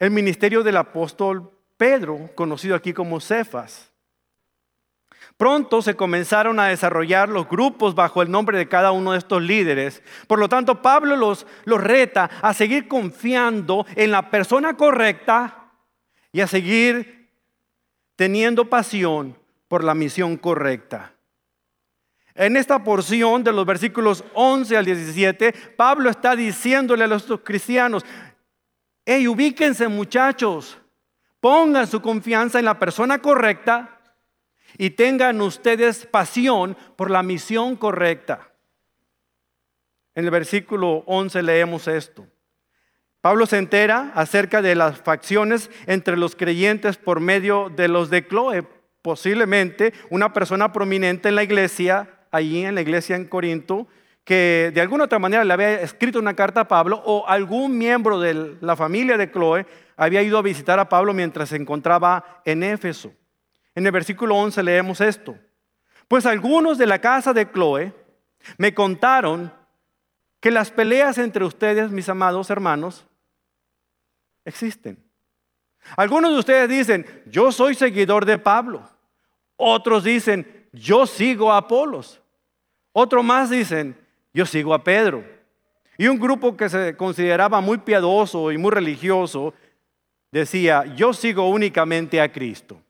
el 0.01 0.11
ministerio 0.11 0.65
del 0.65 0.79
apóstol 0.79 1.53
Pedro, 1.77 2.29
conocido 2.35 2.75
aquí 2.75 2.93
como 2.93 3.21
Cefas. 3.21 3.92
Pronto 5.43 5.83
se 5.83 5.97
comenzaron 5.97 6.61
a 6.61 6.67
desarrollar 6.67 7.29
los 7.29 7.49
grupos 7.49 7.97
bajo 7.97 8.23
el 8.23 8.31
nombre 8.31 8.57
de 8.57 8.69
cada 8.69 8.93
uno 8.93 9.11
de 9.11 9.19
estos 9.19 9.43
líderes. 9.43 10.01
Por 10.29 10.39
lo 10.39 10.49
tanto, 10.49 10.81
Pablo 10.81 11.17
los, 11.17 11.49
los 11.65 11.83
reta 11.83 12.31
a 12.41 12.55
seguir 12.55 12.87
confiando 12.87 13.85
en 13.97 14.13
la 14.13 14.31
persona 14.31 14.77
correcta 14.77 15.73
y 16.31 16.43
a 16.43 16.47
seguir 16.47 17.29
teniendo 18.15 18.71
pasión 18.71 19.37
por 19.67 19.83
la 19.83 19.97
misión 19.97 20.37
correcta. 20.37 21.13
En 22.37 22.57
esta 22.57 22.85
porción 22.85 23.43
de 23.43 23.51
los 23.51 23.67
versículos 23.67 24.23
11 24.35 24.77
al 24.77 24.85
17, 24.85 25.55
Pablo 25.77 26.09
está 26.09 26.37
diciéndole 26.37 27.03
a 27.03 27.09
los 27.09 27.27
cristianos, 27.43 28.05
hey, 29.05 29.27
ubíquense 29.27 29.89
muchachos, 29.89 30.79
Pongan 31.43 31.89
su 31.89 32.01
confianza 32.01 32.61
en 32.61 32.67
la 32.67 32.79
persona 32.79 33.19
correcta 33.19 33.92
y 34.79 34.91
tengan 34.91 35.41
ustedes 35.41 36.07
pasión 36.07 36.77
por 36.97 37.11
la 37.11 37.23
misión 37.23 37.77
correcta. 37.77 38.53
En 40.15 40.25
el 40.25 40.31
versículo 40.31 41.05
11 41.07 41.43
leemos 41.43 41.89
esto. 41.89 42.27
Pablo 43.21 43.47
se 43.47 43.59
entera 43.59 44.13
acerca 44.15 44.63
de 44.63 44.75
las 44.75 45.01
facciones 45.01 45.71
entre 45.87 46.17
los 46.17 46.35
creyentes 46.35 46.97
por 46.97 47.21
medio 47.21 47.71
de 47.71 47.89
los 47.89 48.11
de 48.11 48.27
Cloe, 48.27 48.67
posiblemente 49.01 49.93
una 50.11 50.33
persona 50.33 50.73
prominente 50.73 51.29
en 51.29 51.37
la 51.37 51.45
iglesia, 51.45 52.11
allí 52.33 52.65
en 52.65 52.75
la 52.75 52.81
iglesia 52.81 53.15
en 53.15 53.27
Corinto, 53.27 53.87
que 54.25 54.71
de 54.75 54.81
alguna 54.81 55.05
otra 55.05 55.19
manera 55.19 55.45
le 55.45 55.53
había 55.53 55.81
escrito 55.81 56.19
una 56.19 56.35
carta 56.35 56.63
a 56.63 56.69
Pablo 56.69 57.01
o 57.05 57.27
algún 57.29 57.79
miembro 57.79 58.21
de 58.21 58.57
la 58.61 58.77
familia 58.77 59.17
de 59.17 59.31
Chloe 59.31 59.67
había 59.97 60.23
ido 60.23 60.39
a 60.39 60.43
visitar 60.43 60.79
a 60.79 60.89
Pablo 60.89 61.15
mientras 61.15 61.49
se 61.51 61.57
encontraba 61.57 62.43
en 62.45 62.63
Éfeso. 62.63 63.13
En 63.75 63.87
el 63.87 63.93
versículo 63.93 64.37
11 64.37 64.63
leemos 64.63 65.01
esto. 65.01 65.37
Pues 66.09 66.27
algunos 66.27 66.79
de 66.79 66.87
la 66.87 67.01
casa 67.01 67.33
de 67.33 67.51
Chloe 67.51 67.95
me 68.59 68.75
contaron 68.75 69.53
que 70.41 70.51
las 70.51 70.71
peleas 70.71 71.19
entre 71.19 71.45
ustedes, 71.45 71.91
mis 71.91 72.09
amados 72.09 72.51
hermanos, 72.51 73.07
existen. 74.45 74.99
Algunos 75.97 76.33
de 76.33 76.39
ustedes 76.39 76.69
dicen, 76.69 77.07
yo 77.27 77.53
soy 77.53 77.75
seguidor 77.75 78.25
de 78.25 78.39
Pablo. 78.39 78.89
Otros 79.57 80.05
dicen, 80.05 80.69
yo 80.73 81.07
sigo 81.07 81.53
a 81.53 81.59
Apolos. 81.59 82.21
Otros 82.93 83.25
más 83.25 83.51
dicen, 83.51 83.97
yo 84.35 84.45
sigo 84.47 84.75
a 84.75 84.83
Pedro. 84.83 85.25
Y 85.97 86.09
un 86.09 86.19
grupo 86.19 86.57
que 86.57 86.69
se 86.69 86.97
consideraba 86.97 87.61
muy 87.61 87.79
piadoso 87.79 88.51
y 88.51 88.59
muy 88.59 88.71
religioso 88.71 89.55
decía, 90.31 90.85
yo 90.97 91.13
sigo 91.13 91.49
únicamente 91.49 92.21
a 92.21 92.33
Cristo. 92.33 92.81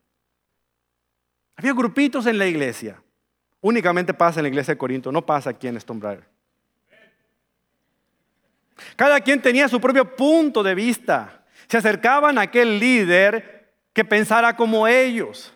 Había 1.62 1.74
grupitos 1.74 2.26
en 2.26 2.38
la 2.38 2.46
iglesia. 2.48 3.00
Únicamente 3.60 4.12
pasa 4.12 4.40
en 4.40 4.42
la 4.42 4.48
iglesia 4.48 4.74
de 4.74 4.78
Corinto, 4.78 5.12
no 5.12 5.24
pasa 5.24 5.50
aquí 5.50 5.68
en 5.68 5.76
Stone 5.76 6.18
Cada 8.96 9.20
quien 9.20 9.40
tenía 9.40 9.68
su 9.68 9.80
propio 9.80 10.16
punto 10.16 10.64
de 10.64 10.74
vista. 10.74 11.44
Se 11.68 11.76
acercaban 11.76 12.36
a 12.36 12.42
aquel 12.42 12.80
líder 12.80 13.74
que 13.92 14.04
pensara 14.04 14.56
como 14.56 14.88
ellos. 14.88 15.54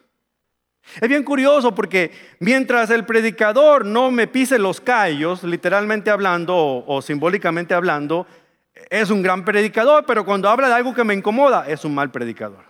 Es 1.00 1.08
bien 1.08 1.24
curioso 1.24 1.74
porque 1.74 2.12
mientras 2.38 2.90
el 2.90 3.04
predicador 3.04 3.84
no 3.84 4.12
me 4.12 4.28
pise 4.28 4.60
los 4.60 4.80
callos, 4.80 5.42
literalmente 5.42 6.12
hablando 6.12 6.54
o, 6.86 7.02
simbólicamente 7.02 7.74
hablando, 7.74 8.28
es 8.90 9.10
un 9.10 9.24
gran 9.24 9.44
predicador, 9.44 10.06
pero 10.06 10.24
cuando 10.24 10.48
habla 10.48 10.68
de 10.68 10.74
algo 10.74 10.94
que 10.94 11.02
me 11.02 11.14
incomoda, 11.14 11.68
es 11.68 11.84
un 11.84 11.96
mal 11.96 12.12
predicador. 12.12 12.64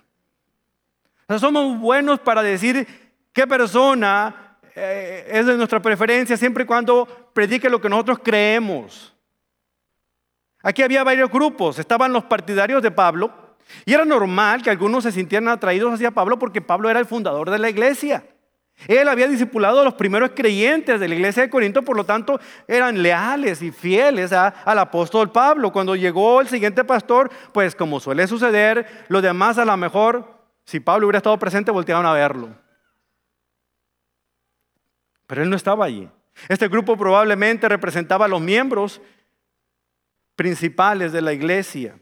somos 1.39 1.79
buenos 1.79 2.19
para 2.19 2.43
decir 2.43 3.06
qué 3.37 3.47
persona 3.47 4.57
eh, 4.75 5.29
es 5.31 5.45
de 5.45 5.59
nuestra 5.59 5.83
preferencia 5.83 6.39
siempre 6.39 6.65
y 6.65 6.67
cuando 6.67 7.07
predique 7.35 7.69
lo 7.69 7.79
que 7.79 7.91
nosotros 7.91 8.21
creemos. 8.25 9.15
Aquí 10.63 10.83
había 10.83 11.05
varios 11.05 11.31
grupos, 11.31 11.79
estaban 11.79 12.15
los 12.15 12.25
partidarios 12.25 12.83
de 12.83 12.91
Pablo, 12.91 13.31
y 13.85 13.93
era 13.93 14.07
normal 14.07 14.63
que 14.63 14.71
algunos 14.71 15.05
se 15.05 15.13
sintieran 15.13 15.51
atraídos 15.51 15.93
hacia 15.93 16.13
Pablo 16.13 16.39
porque 16.39 16.63
Pablo 16.63 16.89
era 16.89 16.99
el 16.99 17.05
fundador 17.05 17.51
de 17.51 17.59
la 17.59 17.69
iglesia. 17.69 18.25
Él 18.89 19.07
había 19.07 19.29
discipulado 19.29 19.81
a 19.81 19.85
los 19.85 19.95
primeros 19.95 20.31
creyentes 20.35 20.99
de 20.99 21.07
la 21.07 21.15
iglesia 21.15 21.43
de 21.43 21.51
Corinto, 21.51 21.83
por 21.83 21.95
lo 21.97 22.05
tanto 22.05 22.41
eran 22.67 23.03
leales 23.03 23.61
y 23.61 23.71
fieles 23.71 24.33
al 24.33 24.79
apóstol 24.79 25.31
Pablo. 25.31 25.73
Cuando 25.73 25.95
llegó 25.95 26.41
el 26.41 26.49
siguiente 26.49 26.85
pastor, 26.85 27.31
pues 27.53 27.75
como 27.75 28.01
suele 28.01 28.27
suceder, 28.27 28.87
los 29.09 29.23
demás 29.23 29.59
a 29.59 29.67
lo 29.67 29.77
mejor, 29.77 30.25
si 30.65 30.81
Pablo 30.81 31.07
hubiera 31.07 31.19
estado 31.19 31.39
presente, 31.39 31.71
volteaban 31.71 32.07
a 32.07 32.15
verlo. 32.15 32.66
Pero 35.27 35.43
él 35.43 35.51
no 35.51 35.57
estaba 35.57 35.85
allí. 35.85 36.09
Este 36.49 36.69
grupo 36.69 36.97
probablemente 36.97 37.69
representaba 37.69 38.27
a 38.27 38.29
los 38.29 38.41
miembros 38.41 39.01
principales 40.37 41.13
de 41.13 41.23
la 41.23 41.33
iglesia 41.33 41.99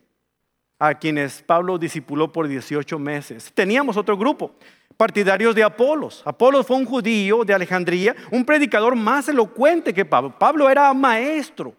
a 0.79 0.95
quienes 0.95 1.41
Pablo 1.43 1.79
discipuló 1.79 2.33
por 2.33 2.49
18 2.49 2.99
meses. 2.99 3.53
Teníamos 3.55 3.97
otro 3.97 4.17
grupo, 4.17 4.55
partidarios 4.97 5.55
de 5.55 5.63
Apolos. 5.63 6.23
Apolos 6.27 6.67
fue 6.67 6.77
un 6.77 6.85
judío 6.85 7.45
de 7.45 7.55
Alejandría, 7.55 8.15
un 8.31 8.45
predicador 8.45 8.97
más 8.97 9.29
elocuente 9.29 9.95
que 9.95 10.05
Pablo. 10.05 10.37
Pablo 10.39 10.69
era 10.69 10.93
maestro, 10.93 11.75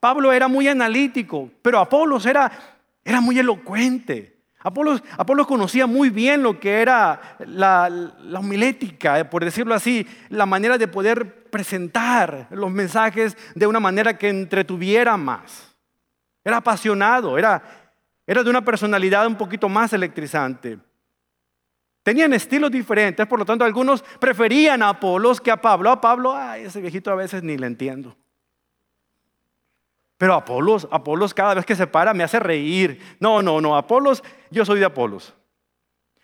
Pablo 0.00 0.32
era 0.32 0.48
muy 0.48 0.68
analítico, 0.68 1.50
pero 1.62 1.78
Apolos 1.78 2.26
era, 2.26 2.50
era 3.04 3.20
muy 3.20 3.38
elocuente. 3.38 4.35
Apolos, 4.66 5.46
conocía 5.46 5.86
muy 5.86 6.10
bien 6.10 6.42
lo 6.42 6.58
que 6.58 6.82
era 6.82 7.36
la, 7.38 7.88
la 7.88 8.40
homilética, 8.40 9.20
eh, 9.20 9.24
por 9.24 9.44
decirlo 9.44 9.74
así, 9.74 10.04
la 10.28 10.44
manera 10.44 10.76
de 10.76 10.88
poder 10.88 11.44
presentar 11.50 12.48
los 12.50 12.72
mensajes 12.72 13.36
de 13.54 13.68
una 13.68 13.78
manera 13.78 14.18
que 14.18 14.28
entretuviera 14.28 15.16
más. 15.16 15.72
Era 16.44 16.56
apasionado, 16.56 17.38
era, 17.38 17.62
de 18.26 18.50
una 18.50 18.64
personalidad 18.64 19.28
un 19.28 19.36
poquito 19.36 19.68
más 19.68 19.92
electrizante. 19.92 20.80
Tenían 22.02 22.32
estilos 22.32 22.72
diferentes, 22.72 23.24
por 23.28 23.38
lo 23.38 23.44
tanto 23.44 23.64
algunos 23.64 24.02
preferían 24.18 24.82
a 24.82 24.88
Apolos 24.88 25.40
que 25.40 25.52
a 25.52 25.60
Pablo. 25.60 25.90
A 25.90 26.00
Pablo, 26.00 26.34
ay, 26.34 26.64
ese 26.64 26.80
viejito 26.80 27.12
a 27.12 27.14
veces 27.14 27.44
ni 27.44 27.56
le 27.56 27.68
entiendo. 27.68 28.16
Pero 30.18 30.34
Apolos, 30.34 30.88
Apolos 30.90 31.34
cada 31.34 31.54
vez 31.54 31.66
que 31.66 31.76
se 31.76 31.86
para 31.86 32.14
me 32.14 32.24
hace 32.24 32.40
reír. 32.40 33.00
No, 33.20 33.42
no, 33.42 33.60
no, 33.60 33.76
Apolos, 33.76 34.22
yo 34.50 34.64
soy 34.64 34.78
de 34.78 34.86
Apolos. 34.86 35.34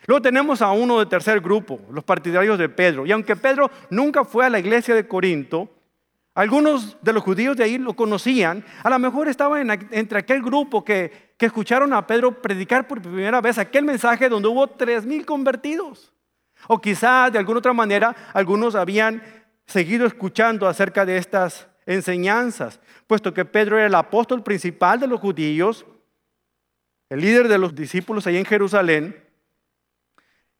Luego 0.07 0.23
tenemos 0.23 0.63
a 0.63 0.73
uno 0.73 0.99
de 0.99 1.07
tercer 1.07 1.41
grupo, 1.41 1.81
los 1.91 2.03
partidarios 2.03 2.59
de 2.59 2.69
Pedro. 2.69 3.07
Y 3.07 3.13
aunque 3.13 3.37
Pedro 3.37 3.71
nunca 3.91 4.25
fue 4.25 4.45
a 4.47 4.51
la 4.51 4.59
iglesia 4.59 4.95
de 4.95 5.07
Corinto, 5.07 5.69
algunos 6.35 6.97
de 7.03 7.13
los 7.13 7.23
judíos 7.23 7.57
de 7.57 7.65
ahí 7.65 7.79
lo 7.79 7.95
conocían. 7.95 8.65
A 8.83 8.91
lo 8.91 8.99
mejor 8.99 9.29
estaba 9.29 9.61
entre 9.61 10.19
aquel 10.19 10.43
grupo 10.43 10.83
que, 10.83 11.35
que 11.37 11.47
escucharon 11.47 11.93
a 11.93 12.07
Pedro 12.07 12.41
predicar 12.41 12.89
por 12.89 13.03
primera 13.03 13.41
vez 13.41 13.59
aquel 13.59 13.85
mensaje 13.85 14.29
donde 14.29 14.49
hubo 14.49 14.67
tres 14.67 15.05
mil 15.05 15.27
convertidos. 15.27 16.13
O 16.69 16.81
quizás 16.81 17.33
de 17.33 17.39
alguna 17.39 17.59
otra 17.59 17.73
manera 17.73 18.17
algunos 18.33 18.75
habían 18.75 19.23
seguido 19.67 20.07
escuchando 20.07 20.67
acerca 20.67 21.05
de 21.05 21.19
estas 21.19 21.69
enseñanzas, 21.87 22.81
puesto 23.07 23.35
que 23.35 23.45
Pedro 23.45 23.77
era 23.77 23.87
el 23.87 23.95
apóstol 23.95 24.43
principal 24.43 25.01
de 25.01 25.07
los 25.07 25.21
judíos, 25.21 25.85
el 27.09 27.21
líder 27.21 27.49
de 27.49 27.59
los 27.59 27.75
discípulos 27.75 28.27
allí 28.27 28.39
en 28.39 28.45
Jerusalén, 28.45 29.23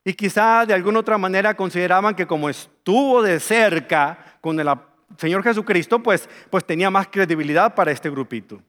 y 0.05 0.15
quizá 0.15 0.67
de 0.67 0.75
alguna 0.75 0.99
otra 0.99 1.17
manera 1.17 1.55
consideraban 1.55 2.15
que 2.15 2.27
como 2.27 2.49
estuvo 2.49 3.23
de 3.23 3.39
cerca 3.39 4.37
con 4.41 4.59
el 4.59 4.69
Señor 5.17 5.43
Jesucristo, 5.45 6.03
pues, 6.03 6.29
pues 6.51 6.65
tenía 6.65 6.91
más 6.91 7.07
credibilidad 7.07 7.75
para 7.75 7.93
este 7.93 8.11
grupito. 8.11 8.61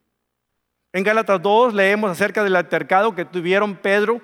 En 0.92 1.04
Gálatas 1.04 1.42
2 1.42 1.74
leemos 1.74 2.12
acerca 2.12 2.44
del 2.44 2.56
altercado 2.56 3.16
que 3.16 3.26
tuvieron 3.26 3.76
Pedro 3.76 4.22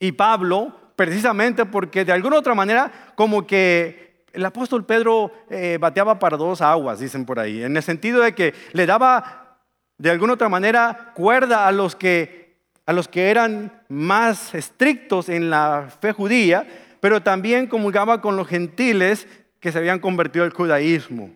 y 0.00 0.12
Pablo, 0.12 0.74
precisamente 0.96 1.64
porque 1.64 2.04
de 2.04 2.12
alguna 2.12 2.38
otra 2.38 2.54
manera 2.54 3.12
como 3.14 3.46
que 3.46 4.05
el 4.36 4.44
apóstol 4.44 4.84
Pedro 4.84 5.32
eh, 5.48 5.78
bateaba 5.80 6.18
para 6.18 6.36
dos 6.36 6.60
aguas, 6.60 7.00
dicen 7.00 7.24
por 7.24 7.40
ahí, 7.40 7.62
en 7.62 7.76
el 7.76 7.82
sentido 7.82 8.20
de 8.20 8.34
que 8.34 8.54
le 8.72 8.84
daba 8.84 9.58
de 9.96 10.10
alguna 10.10 10.34
otra 10.34 10.50
manera 10.50 11.12
cuerda 11.14 11.66
a 11.66 11.72
los 11.72 11.96
que, 11.96 12.58
a 12.84 12.92
los 12.92 13.08
que 13.08 13.30
eran 13.30 13.82
más 13.88 14.54
estrictos 14.54 15.30
en 15.30 15.48
la 15.48 15.88
fe 16.00 16.12
judía, 16.12 16.66
pero 17.00 17.22
también 17.22 17.66
comulgaba 17.66 18.20
con 18.20 18.36
los 18.36 18.46
gentiles 18.46 19.26
que 19.58 19.72
se 19.72 19.78
habían 19.78 20.00
convertido 20.00 20.44
al 20.44 20.52
judaísmo. 20.52 21.30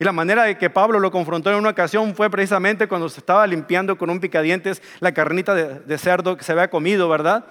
Y 0.00 0.04
la 0.04 0.12
manera 0.12 0.42
de 0.42 0.58
que 0.58 0.70
Pablo 0.70 0.98
lo 0.98 1.12
confrontó 1.12 1.50
en 1.50 1.58
una 1.58 1.70
ocasión 1.70 2.16
fue 2.16 2.28
precisamente 2.28 2.88
cuando 2.88 3.08
se 3.08 3.20
estaba 3.20 3.46
limpiando 3.46 3.96
con 3.96 4.10
un 4.10 4.18
picadientes 4.18 4.82
la 4.98 5.14
carnita 5.14 5.54
de, 5.54 5.98
cerdo 5.98 6.36
que 6.36 6.42
se 6.42 6.50
había 6.50 6.68
comido, 6.68 7.08
¿verdad? 7.08 7.44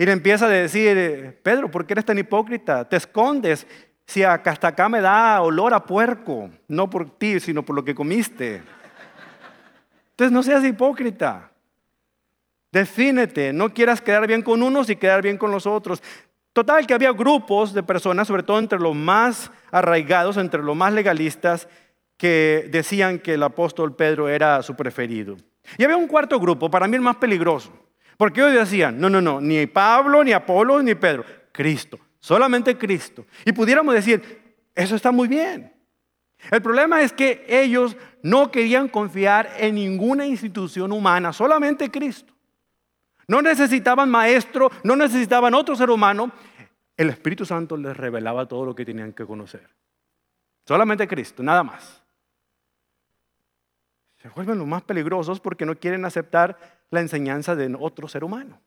Y 0.00 0.06
le 0.06 0.12
empieza 0.12 0.46
a 0.46 0.48
decir, 0.48 1.38
Pedro, 1.42 1.70
¿por 1.70 1.84
qué 1.84 1.92
eres 1.92 2.06
tan 2.06 2.16
hipócrita? 2.16 2.88
Te 2.88 2.96
escondes 2.96 3.66
si 4.06 4.22
hasta 4.22 4.68
acá 4.68 4.88
me 4.88 5.02
da 5.02 5.42
olor 5.42 5.74
a 5.74 5.84
puerco, 5.84 6.48
no 6.68 6.88
por 6.88 7.18
ti, 7.18 7.38
sino 7.38 7.62
por 7.62 7.76
lo 7.76 7.84
que 7.84 7.94
comiste. 7.94 8.62
Entonces 10.12 10.32
no 10.32 10.42
seas 10.42 10.64
hipócrita. 10.64 11.50
Defínete, 12.72 13.52
no 13.52 13.74
quieras 13.74 14.00
quedar 14.00 14.26
bien 14.26 14.40
con 14.40 14.62
unos 14.62 14.88
y 14.88 14.96
quedar 14.96 15.20
bien 15.20 15.36
con 15.36 15.50
los 15.50 15.66
otros. 15.66 16.02
Total, 16.54 16.86
que 16.86 16.94
había 16.94 17.12
grupos 17.12 17.74
de 17.74 17.82
personas, 17.82 18.26
sobre 18.26 18.42
todo 18.42 18.58
entre 18.58 18.78
los 18.78 18.96
más 18.96 19.50
arraigados, 19.70 20.38
entre 20.38 20.62
los 20.62 20.74
más 20.74 20.94
legalistas, 20.94 21.68
que 22.16 22.70
decían 22.70 23.18
que 23.18 23.34
el 23.34 23.42
apóstol 23.42 23.94
Pedro 23.94 24.30
era 24.30 24.62
su 24.62 24.74
preferido. 24.74 25.36
Y 25.76 25.84
había 25.84 25.98
un 25.98 26.08
cuarto 26.08 26.40
grupo, 26.40 26.70
para 26.70 26.88
mí 26.88 26.96
el 26.96 27.02
más 27.02 27.16
peligroso, 27.16 27.70
porque 28.20 28.42
ellos 28.42 28.52
decían, 28.52 29.00
no, 29.00 29.08
no, 29.08 29.22
no, 29.22 29.40
ni 29.40 29.66
Pablo, 29.66 30.22
ni 30.22 30.32
Apolo, 30.32 30.82
ni 30.82 30.94
Pedro, 30.94 31.24
Cristo, 31.52 31.98
solamente 32.18 32.76
Cristo. 32.76 33.24
Y 33.46 33.52
pudiéramos 33.52 33.94
decir, 33.94 34.58
eso 34.74 34.94
está 34.94 35.10
muy 35.10 35.26
bien. 35.26 35.72
El 36.50 36.60
problema 36.60 37.00
es 37.00 37.14
que 37.14 37.46
ellos 37.48 37.96
no 38.22 38.50
querían 38.50 38.88
confiar 38.88 39.50
en 39.56 39.76
ninguna 39.76 40.26
institución 40.26 40.92
humana, 40.92 41.32
solamente 41.32 41.90
Cristo. 41.90 42.34
no 43.26 43.40
necesitaban 43.40 44.10
maestro, 44.10 44.70
no 44.84 44.96
necesitaban 44.96 45.54
otro 45.54 45.74
ser 45.74 45.88
humano. 45.88 46.30
El 46.98 47.08
Espíritu 47.08 47.46
Santo 47.46 47.74
les 47.78 47.96
revelaba 47.96 48.44
todo 48.44 48.66
lo 48.66 48.74
que 48.74 48.84
tenían 48.84 49.14
que 49.14 49.24
conocer. 49.24 49.66
Solamente 50.66 51.08
Cristo, 51.08 51.42
nada 51.42 51.62
más. 51.62 52.02
Se 54.18 54.28
vuelven 54.28 54.58
los 54.58 54.66
más 54.66 54.82
peligrosos 54.82 55.40
porque 55.40 55.64
no 55.64 55.74
quieren 55.74 56.04
aceptar 56.04 56.79
la 56.90 57.00
enseñanza 57.00 57.54
de 57.56 57.76
otro 57.78 58.08
ser 58.08 58.24
humano. 58.24 58.60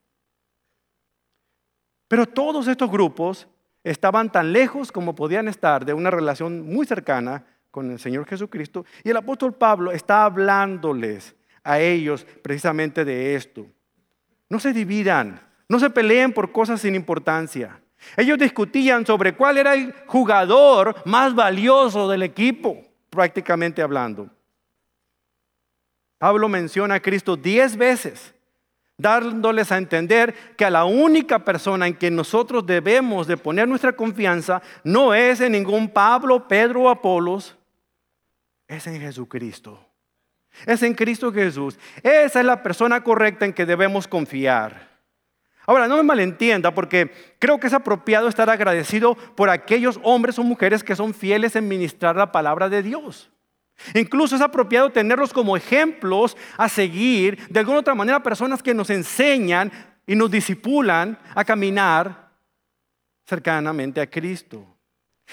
Pero 2.08 2.26
todos 2.26 2.68
estos 2.68 2.90
grupos 2.90 3.48
estaban 3.84 4.32
tan 4.32 4.54
lejos 4.54 4.92
como 4.92 5.16
podían 5.16 5.48
estar 5.48 5.86
de 5.86 5.94
una 5.94 6.12
relación 6.12 6.66
muy 6.66 6.86
cercana 6.86 7.46
con 7.72 7.90
el 7.92 8.00
Señor 8.00 8.26
Jesucristo. 8.28 8.86
Y 9.04 9.10
el 9.10 9.18
apóstol 9.18 9.56
Pablo 9.56 9.92
está 9.92 10.26
hablándoles 10.26 11.36
a 11.64 11.80
ellos 11.80 12.26
precisamente 12.42 13.04
de 13.04 13.36
esto. 13.36 13.66
No 14.48 14.60
se 14.60 14.74
dividan, 14.74 15.42
no 15.68 15.80
se 15.80 15.90
peleen 15.90 16.34
por 16.34 16.52
cosas 16.52 16.82
sin 16.82 16.96
importancia. 16.96 17.82
Ellos 18.16 18.38
discutían 18.38 19.06
sobre 19.06 19.34
cuál 19.34 19.58
era 19.58 19.74
el 19.74 19.94
jugador 20.06 20.96
más 21.06 21.34
valioso 21.34 22.08
del 22.10 22.24
equipo, 22.24 22.78
prácticamente 23.10 23.82
hablando. 23.82 24.30
Pablo 26.24 26.48
menciona 26.48 26.96
a 26.96 27.02
Cristo 27.02 27.36
diez 27.36 27.76
veces 27.76 28.34
dándoles 28.98 29.74
a 29.74 29.78
entender 29.78 30.34
que 30.56 30.64
a 30.64 30.70
la 30.70 30.86
única 30.86 31.40
persona 31.40 31.86
en 31.86 31.96
que 31.96 32.10
nosotros 32.10 32.66
debemos 32.66 33.28
de 33.28 33.36
poner 33.36 33.68
nuestra 33.68 33.92
confianza 33.92 34.62
no 34.86 35.14
es 35.14 35.42
en 35.42 35.52
ningún 35.52 35.90
Pablo, 35.90 36.48
Pedro 36.48 36.84
o 36.84 36.90
Apolos, 36.90 37.58
es 38.70 38.88
en 38.88 39.02
Jesucristo. 39.02 39.86
Es 40.66 40.82
en 40.82 40.94
Cristo 40.94 41.30
Jesús. 41.34 41.78
Esa 42.02 42.40
es 42.40 42.46
la 42.46 42.64
persona 42.64 43.04
correcta 43.04 43.44
en 43.44 43.52
que 43.52 43.66
debemos 43.66 44.08
confiar. 44.08 44.92
Ahora, 45.66 45.90
no 45.90 45.98
me 45.98 46.04
malentienda 46.04 46.74
porque 46.74 47.12
creo 47.38 47.60
que 47.60 47.68
es 47.68 47.74
apropiado 47.74 48.30
estar 48.30 48.50
agradecido 48.50 49.16
por 49.36 49.50
aquellos 49.50 50.00
hombres 50.04 50.40
o 50.40 50.44
mujeres 50.44 50.86
que 50.86 50.96
son 50.96 51.14
fieles 51.14 51.58
en 51.58 51.68
ministrar 51.68 52.16
la 52.16 52.32
palabra 52.32 52.70
de 52.70 52.82
Dios. 52.82 53.33
Incluso 53.94 54.36
es 54.36 54.42
apropiado 54.42 54.90
tenerlos 54.90 55.34
como 55.34 55.58
ejemplos 55.58 56.38
a 56.58 56.70
seguir, 56.70 57.48
de 57.50 57.60
alguna 57.60 57.80
otra 57.80 57.96
manera, 57.96 58.24
personas 58.24 58.64
que 58.64 58.74
nos 58.74 58.90
enseñan 58.90 59.72
y 60.06 60.16
nos 60.16 60.32
disipulan 60.32 61.18
a 61.36 61.44
caminar 61.44 62.30
cercanamente 63.26 64.02
a 64.02 64.10
Cristo. 64.10 64.66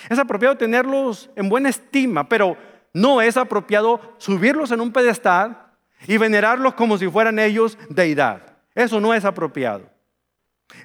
Es 0.09 0.19
apropiado 0.19 0.57
tenerlos 0.57 1.31
en 1.37 1.49
buena 1.49 1.69
estima, 1.69 2.29
pero 2.29 2.57
no 2.93 3.21
es 3.21 3.37
apropiado 3.37 4.15
subirlos 4.19 4.71
en 4.71 4.81
un 4.81 4.93
pedestal 4.93 5.67
y 6.07 6.17
venerarlos 6.17 6.75
como 6.75 6.99
si 6.99 7.09
fueran 7.09 7.39
ellos 7.39 7.79
deidad. 7.89 8.57
Eso 8.75 9.01
no 9.01 9.13
es 9.15 9.25
apropiado. 9.25 9.91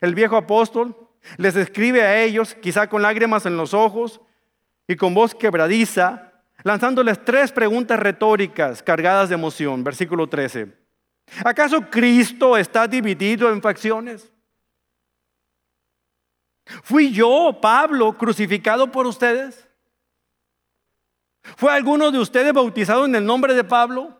El 0.01 0.15
viejo 0.15 0.35
apóstol 0.35 0.95
les 1.37 1.55
escribe 1.55 2.01
a 2.01 2.21
ellos, 2.21 2.55
quizá 2.55 2.87
con 2.87 3.01
lágrimas 3.01 3.45
en 3.45 3.57
los 3.57 3.73
ojos 3.73 4.21
y 4.87 4.95
con 4.95 5.13
voz 5.13 5.33
quebradiza, 5.33 6.24
lanzándoles 6.65 7.23
tres 7.23 7.51
preguntas 7.51 7.99
retóricas 7.99 8.81
cargadas 8.81 9.29
de 9.29 9.35
emoción. 9.35 9.83
Versículo 9.83 10.27
13. 10.27 10.75
¿Acaso 11.45 11.79
Cristo 11.91 12.57
está 12.57 12.87
dividido 12.87 13.51
en 13.51 13.61
facciones? 13.61 14.31
¿Fui 16.83 17.11
yo, 17.11 17.59
Pablo, 17.61 18.17
crucificado 18.17 18.91
por 18.91 19.05
ustedes? 19.05 19.69
¿Fue 21.55 21.71
alguno 21.71 22.09
de 22.09 22.17
ustedes 22.17 22.51
bautizado 22.51 23.05
en 23.05 23.13
el 23.13 23.23
nombre 23.23 23.53
de 23.53 23.63
Pablo? 23.63 24.19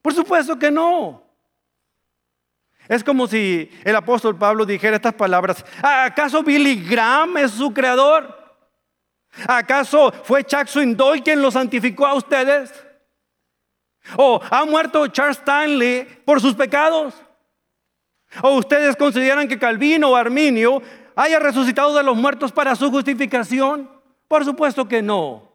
Por 0.00 0.14
supuesto 0.14 0.58
que 0.58 0.70
no. 0.70 1.22
Es 2.88 3.04
como 3.04 3.26
si 3.26 3.70
el 3.84 3.94
apóstol 3.94 4.38
Pablo 4.38 4.64
dijera 4.64 4.96
estas 4.96 5.12
palabras. 5.12 5.62
¿Acaso 5.82 6.42
Billy 6.42 6.82
Graham 6.88 7.36
es 7.36 7.50
su 7.50 7.74
creador? 7.74 8.35
¿Acaso 9.46 10.12
fue 10.24 10.44
Chuck 10.44 10.66
Swindoll 10.66 11.22
quien 11.22 11.42
lo 11.42 11.50
santificó 11.50 12.06
a 12.06 12.14
ustedes? 12.14 12.72
¿O 14.16 14.40
ha 14.50 14.64
muerto 14.64 15.06
Charles 15.08 15.38
Stanley 15.38 16.06
por 16.24 16.40
sus 16.40 16.54
pecados? 16.54 17.14
¿O 18.42 18.56
ustedes 18.56 18.96
consideran 18.96 19.48
que 19.48 19.58
Calvino 19.58 20.10
o 20.10 20.16
Arminio 20.16 20.82
haya 21.14 21.38
resucitado 21.38 21.94
de 21.94 22.02
los 22.02 22.16
muertos 22.16 22.52
para 22.52 22.74
su 22.74 22.90
justificación? 22.90 23.90
Por 24.28 24.44
supuesto 24.44 24.86
que 24.86 25.02
no. 25.02 25.52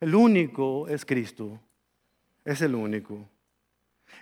El 0.00 0.14
único 0.14 0.88
es 0.88 1.04
Cristo. 1.04 1.60
Es 2.44 2.60
el 2.62 2.74
único. 2.74 3.28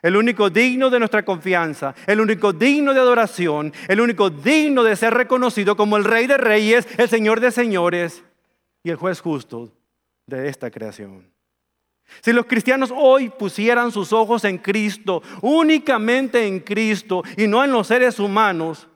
El 0.03 0.17
único 0.17 0.49
digno 0.49 0.89
de 0.89 0.99
nuestra 0.99 1.25
confianza, 1.25 1.95
el 2.07 2.21
único 2.21 2.53
digno 2.53 2.95
de 2.95 3.01
adoración, 3.01 3.73
el 3.89 4.01
único 4.01 4.31
digno 4.31 4.83
de 4.83 4.97
ser 4.97 5.13
reconocido 5.13 5.77
como 5.77 5.97
el 5.97 6.05
Rey 6.05 6.27
de 6.27 6.39
Reyes, 6.39 6.89
el 6.97 7.09
Señor 7.09 7.41
de 7.41 7.51
Señores 7.51 8.23
y 8.83 8.91
el 8.91 8.97
juez 8.97 9.21
justo 9.21 9.73
de 10.27 10.49
esta 10.49 10.71
creación. 10.71 11.31
Si 12.23 12.33
los 12.33 12.47
cristianos 12.47 12.93
hoy 12.95 13.29
pusieran 13.29 13.93
sus 13.93 14.13
ojos 14.13 14.45
en 14.45 14.59
Cristo, 14.59 15.23
únicamente 15.43 16.47
en 16.47 16.61
Cristo 16.61 17.23
y 17.37 17.47
no 17.47 17.65
en 17.65 17.71
los 17.71 17.87
seres 17.87 18.19
humanos, 18.19 18.89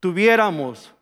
tuviéramos 0.00 0.92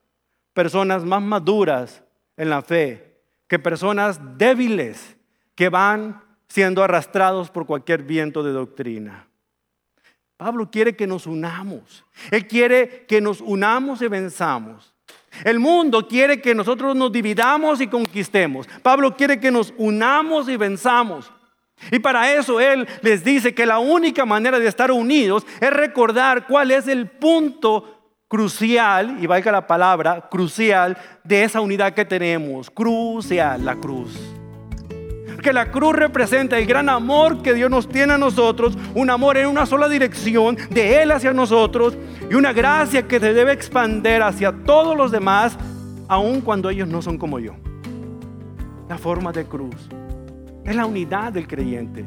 personas 0.52 1.04
más 1.04 1.22
maduras 1.22 2.02
en 2.36 2.50
la 2.50 2.62
fe 2.62 3.20
que 3.48 3.58
personas 3.58 4.20
débiles 4.36 5.16
que 5.54 5.68
van 5.68 6.22
siendo 6.48 6.82
arrastrados 6.82 7.50
por 7.50 7.66
cualquier 7.66 8.02
viento 8.02 8.42
de 8.42 8.52
doctrina. 8.52 9.28
Pablo 10.36 10.70
quiere 10.70 10.96
que 10.96 11.06
nos 11.06 11.26
unamos. 11.26 12.04
Él 12.30 12.46
quiere 12.46 13.06
que 13.06 13.20
nos 13.20 13.40
unamos 13.40 14.02
y 14.02 14.08
venzamos. 14.08 14.91
El 15.44 15.58
mundo 15.58 16.06
quiere 16.06 16.40
que 16.40 16.54
nosotros 16.54 16.94
nos 16.94 17.10
dividamos 17.10 17.80
y 17.80 17.86
conquistemos. 17.86 18.68
Pablo 18.82 19.16
quiere 19.16 19.40
que 19.40 19.50
nos 19.50 19.72
unamos 19.76 20.48
y 20.48 20.56
venzamos. 20.56 21.32
Y 21.90 21.98
para 21.98 22.32
eso 22.32 22.60
Él 22.60 22.86
les 23.00 23.24
dice 23.24 23.54
que 23.54 23.66
la 23.66 23.78
única 23.78 24.24
manera 24.24 24.58
de 24.58 24.68
estar 24.68 24.92
unidos 24.92 25.46
es 25.60 25.70
recordar 25.70 26.46
cuál 26.46 26.70
es 26.70 26.86
el 26.86 27.08
punto 27.08 27.98
crucial, 28.28 29.18
y 29.20 29.26
valga 29.26 29.52
la 29.52 29.66
palabra, 29.66 30.28
crucial, 30.30 30.96
de 31.22 31.44
esa 31.44 31.60
unidad 31.60 31.92
que 31.92 32.06
tenemos. 32.06 32.70
Crucial, 32.70 33.62
la 33.62 33.76
cruz 33.76 34.31
que 35.42 35.52
la 35.52 35.70
cruz 35.70 35.94
representa 35.94 36.58
el 36.58 36.66
gran 36.66 36.88
amor 36.88 37.42
que 37.42 37.52
Dios 37.52 37.70
nos 37.70 37.88
tiene 37.88 38.14
a 38.14 38.18
nosotros, 38.18 38.78
un 38.94 39.10
amor 39.10 39.36
en 39.36 39.48
una 39.48 39.66
sola 39.66 39.88
dirección, 39.88 40.56
de 40.70 41.02
Él 41.02 41.10
hacia 41.10 41.34
nosotros, 41.34 41.98
y 42.30 42.34
una 42.34 42.52
gracia 42.52 43.06
que 43.06 43.20
se 43.20 43.34
debe 43.34 43.52
expander 43.52 44.22
hacia 44.22 44.52
todos 44.52 44.96
los 44.96 45.10
demás, 45.10 45.58
aun 46.08 46.40
cuando 46.40 46.70
ellos 46.70 46.88
no 46.88 47.02
son 47.02 47.18
como 47.18 47.38
yo. 47.38 47.52
La 48.88 48.96
forma 48.96 49.32
de 49.32 49.44
cruz 49.44 49.88
es 50.64 50.76
la 50.76 50.86
unidad 50.86 51.32
del 51.32 51.46
creyente, 51.46 52.04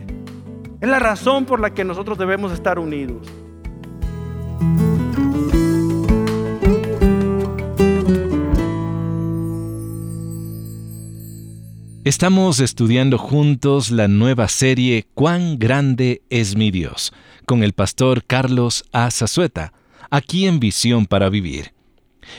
es 0.82 0.90
la 0.90 1.00
razón 1.00 1.46
por 1.46 1.60
la 1.60 1.74
que 1.74 1.84
nosotros 1.84 2.18
debemos 2.18 2.52
estar 2.52 2.80
unidos. 2.80 3.28
Estamos 12.06 12.60
estudiando 12.60 13.18
juntos 13.18 13.90
la 13.90 14.08
nueva 14.08 14.48
serie 14.48 15.08
Cuán 15.16 15.58
grande 15.58 16.22
es 16.30 16.56
mi 16.56 16.70
Dios, 16.70 17.12
con 17.48 17.64
el 17.64 17.74
pastor 17.74 18.24
Carlos 18.24 18.86
A. 18.92 19.10
Zazueta, 19.10 19.74
aquí 20.12 20.46
en 20.46 20.60
Visión 20.60 21.08
para 21.08 21.30
Vivir. 21.30 21.74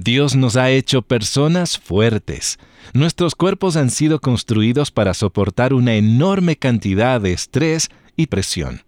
Dios 0.00 0.36
nos 0.36 0.54
ha 0.54 0.70
hecho 0.70 1.02
personas 1.02 1.76
fuertes. 1.76 2.60
Nuestros 2.92 3.34
cuerpos 3.34 3.74
han 3.74 3.90
sido 3.90 4.20
construidos 4.20 4.92
para 4.92 5.12
soportar 5.12 5.74
una 5.74 5.96
enorme 5.96 6.54
cantidad 6.54 7.20
de 7.20 7.32
estrés 7.32 7.88
y 8.14 8.28
presión. 8.28 8.82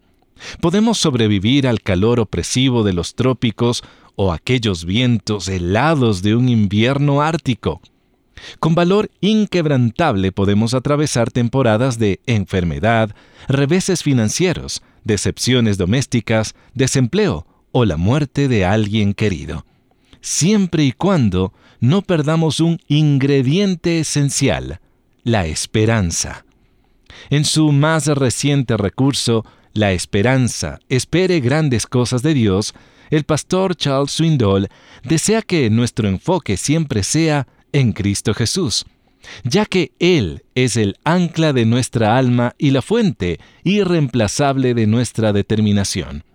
Podemos 0.61 0.99
sobrevivir 0.99 1.67
al 1.67 1.81
calor 1.81 2.21
opresivo 2.21 2.83
de 2.83 2.93
los 2.93 3.13
trópicos 3.15 3.83
o 4.15 4.31
aquellos 4.31 4.85
vientos 4.85 5.49
helados 5.49 6.21
de 6.21 6.33
un 6.33 6.47
invierno 6.47 7.21
ártico. 7.21 7.81
Con 8.61 8.73
valor 8.73 9.11
inquebrantable 9.19 10.31
podemos 10.31 10.73
atravesar 10.73 11.29
temporadas 11.29 11.99
de 11.99 12.21
enfermedad, 12.25 13.13
reveses 13.49 14.01
financieros, 14.01 14.81
decepciones 15.03 15.77
domésticas, 15.77 16.55
desempleo 16.73 17.45
o 17.73 17.83
la 17.83 17.97
muerte 17.97 18.47
de 18.47 18.63
alguien 18.63 19.13
querido 19.13 19.65
siempre 20.21 20.83
y 20.83 20.91
cuando 20.91 21.53
no 21.79 22.01
perdamos 22.03 22.59
un 22.59 22.79
ingrediente 22.87 23.99
esencial, 23.99 24.79
la 25.23 25.47
esperanza. 25.47 26.45
En 27.29 27.45
su 27.45 27.71
más 27.71 28.07
reciente 28.07 28.77
recurso, 28.77 29.45
La 29.73 29.93
esperanza 29.93 30.79
espere 30.89 31.39
grandes 31.39 31.87
cosas 31.87 32.21
de 32.23 32.33
Dios, 32.33 32.73
el 33.09 33.23
pastor 33.23 33.75
Charles 33.75 34.11
Swindoll 34.11 34.67
desea 35.03 35.41
que 35.41 35.69
nuestro 35.69 36.09
enfoque 36.09 36.57
siempre 36.57 37.03
sea 37.03 37.47
en 37.71 37.93
Cristo 37.93 38.33
Jesús, 38.33 38.85
ya 39.43 39.65
que 39.65 39.93
Él 39.99 40.43
es 40.55 40.75
el 40.75 40.97
ancla 41.05 41.53
de 41.53 41.65
nuestra 41.65 42.17
alma 42.17 42.53
y 42.57 42.71
la 42.71 42.81
fuente 42.81 43.39
irreemplazable 43.63 44.73
de 44.73 44.87
nuestra 44.87 45.31
determinación. 45.31 46.25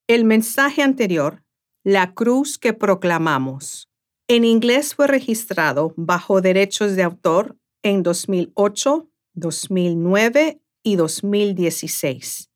El 0.07 0.23
mensaje 0.23 0.83
anterior, 0.83 1.43
la 1.83 2.13
cruz 2.13 2.59
que 2.59 2.73
proclamamos, 2.73 3.89
en 4.27 4.45
inglés 4.45 4.93
fue 4.93 5.07
registrado 5.07 5.95
bajo 5.97 6.41
derechos 6.41 6.95
de 6.95 7.01
autor 7.01 7.57
en 7.81 8.03
2008, 8.03 9.09
2009 9.33 10.61
y 10.83 10.95
2016. 10.95 12.51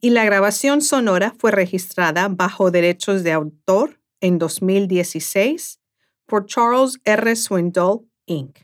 Y 0.00 0.10
la 0.10 0.24
grabación 0.24 0.80
sonora 0.80 1.34
fue 1.38 1.50
registrada 1.50 2.28
bajo 2.28 2.70
derechos 2.70 3.22
de 3.22 3.32
autor 3.32 4.00
en 4.22 4.38
2016 4.38 5.80
por 6.24 6.46
Charles 6.46 6.98
R. 7.04 7.36
Swindoll, 7.36 8.08
Inc. 8.24 8.60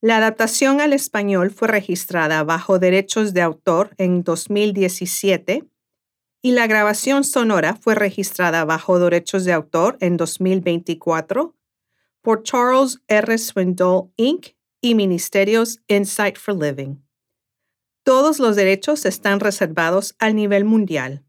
La 0.00 0.16
adaptación 0.16 0.80
al 0.80 0.94
español 0.94 1.50
fue 1.50 1.68
registrada 1.68 2.42
bajo 2.42 2.78
derechos 2.78 3.34
de 3.34 3.42
autor 3.42 3.94
en 3.98 4.24
2017 4.24 5.66
y 6.42 6.52
la 6.52 6.66
grabación 6.66 7.24
sonora 7.24 7.76
fue 7.76 7.94
registrada 7.94 8.64
bajo 8.64 8.98
derechos 8.98 9.44
de 9.44 9.52
autor 9.52 9.96
en 10.00 10.16
2024 10.16 11.54
por 12.22 12.42
Charles 12.42 13.00
R. 13.08 13.38
Swindoll 13.38 14.10
Inc. 14.16 14.48
y 14.80 14.94
Ministerios 14.94 15.80
Insight 15.88 16.38
for 16.38 16.56
Living. 16.56 16.96
Todos 18.02 18.38
los 18.38 18.56
derechos 18.56 19.04
están 19.04 19.40
reservados 19.40 20.14
al 20.18 20.34
nivel 20.34 20.64
mundial. 20.64 21.24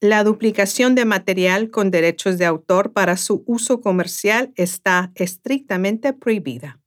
La 0.00 0.24
duplicación 0.24 0.94
de 0.94 1.04
material 1.04 1.70
con 1.70 1.90
derechos 1.90 2.38
de 2.38 2.46
autor 2.46 2.92
para 2.92 3.16
su 3.16 3.44
uso 3.46 3.80
comercial 3.80 4.52
está 4.56 5.12
estrictamente 5.14 6.12
prohibida. 6.12 6.81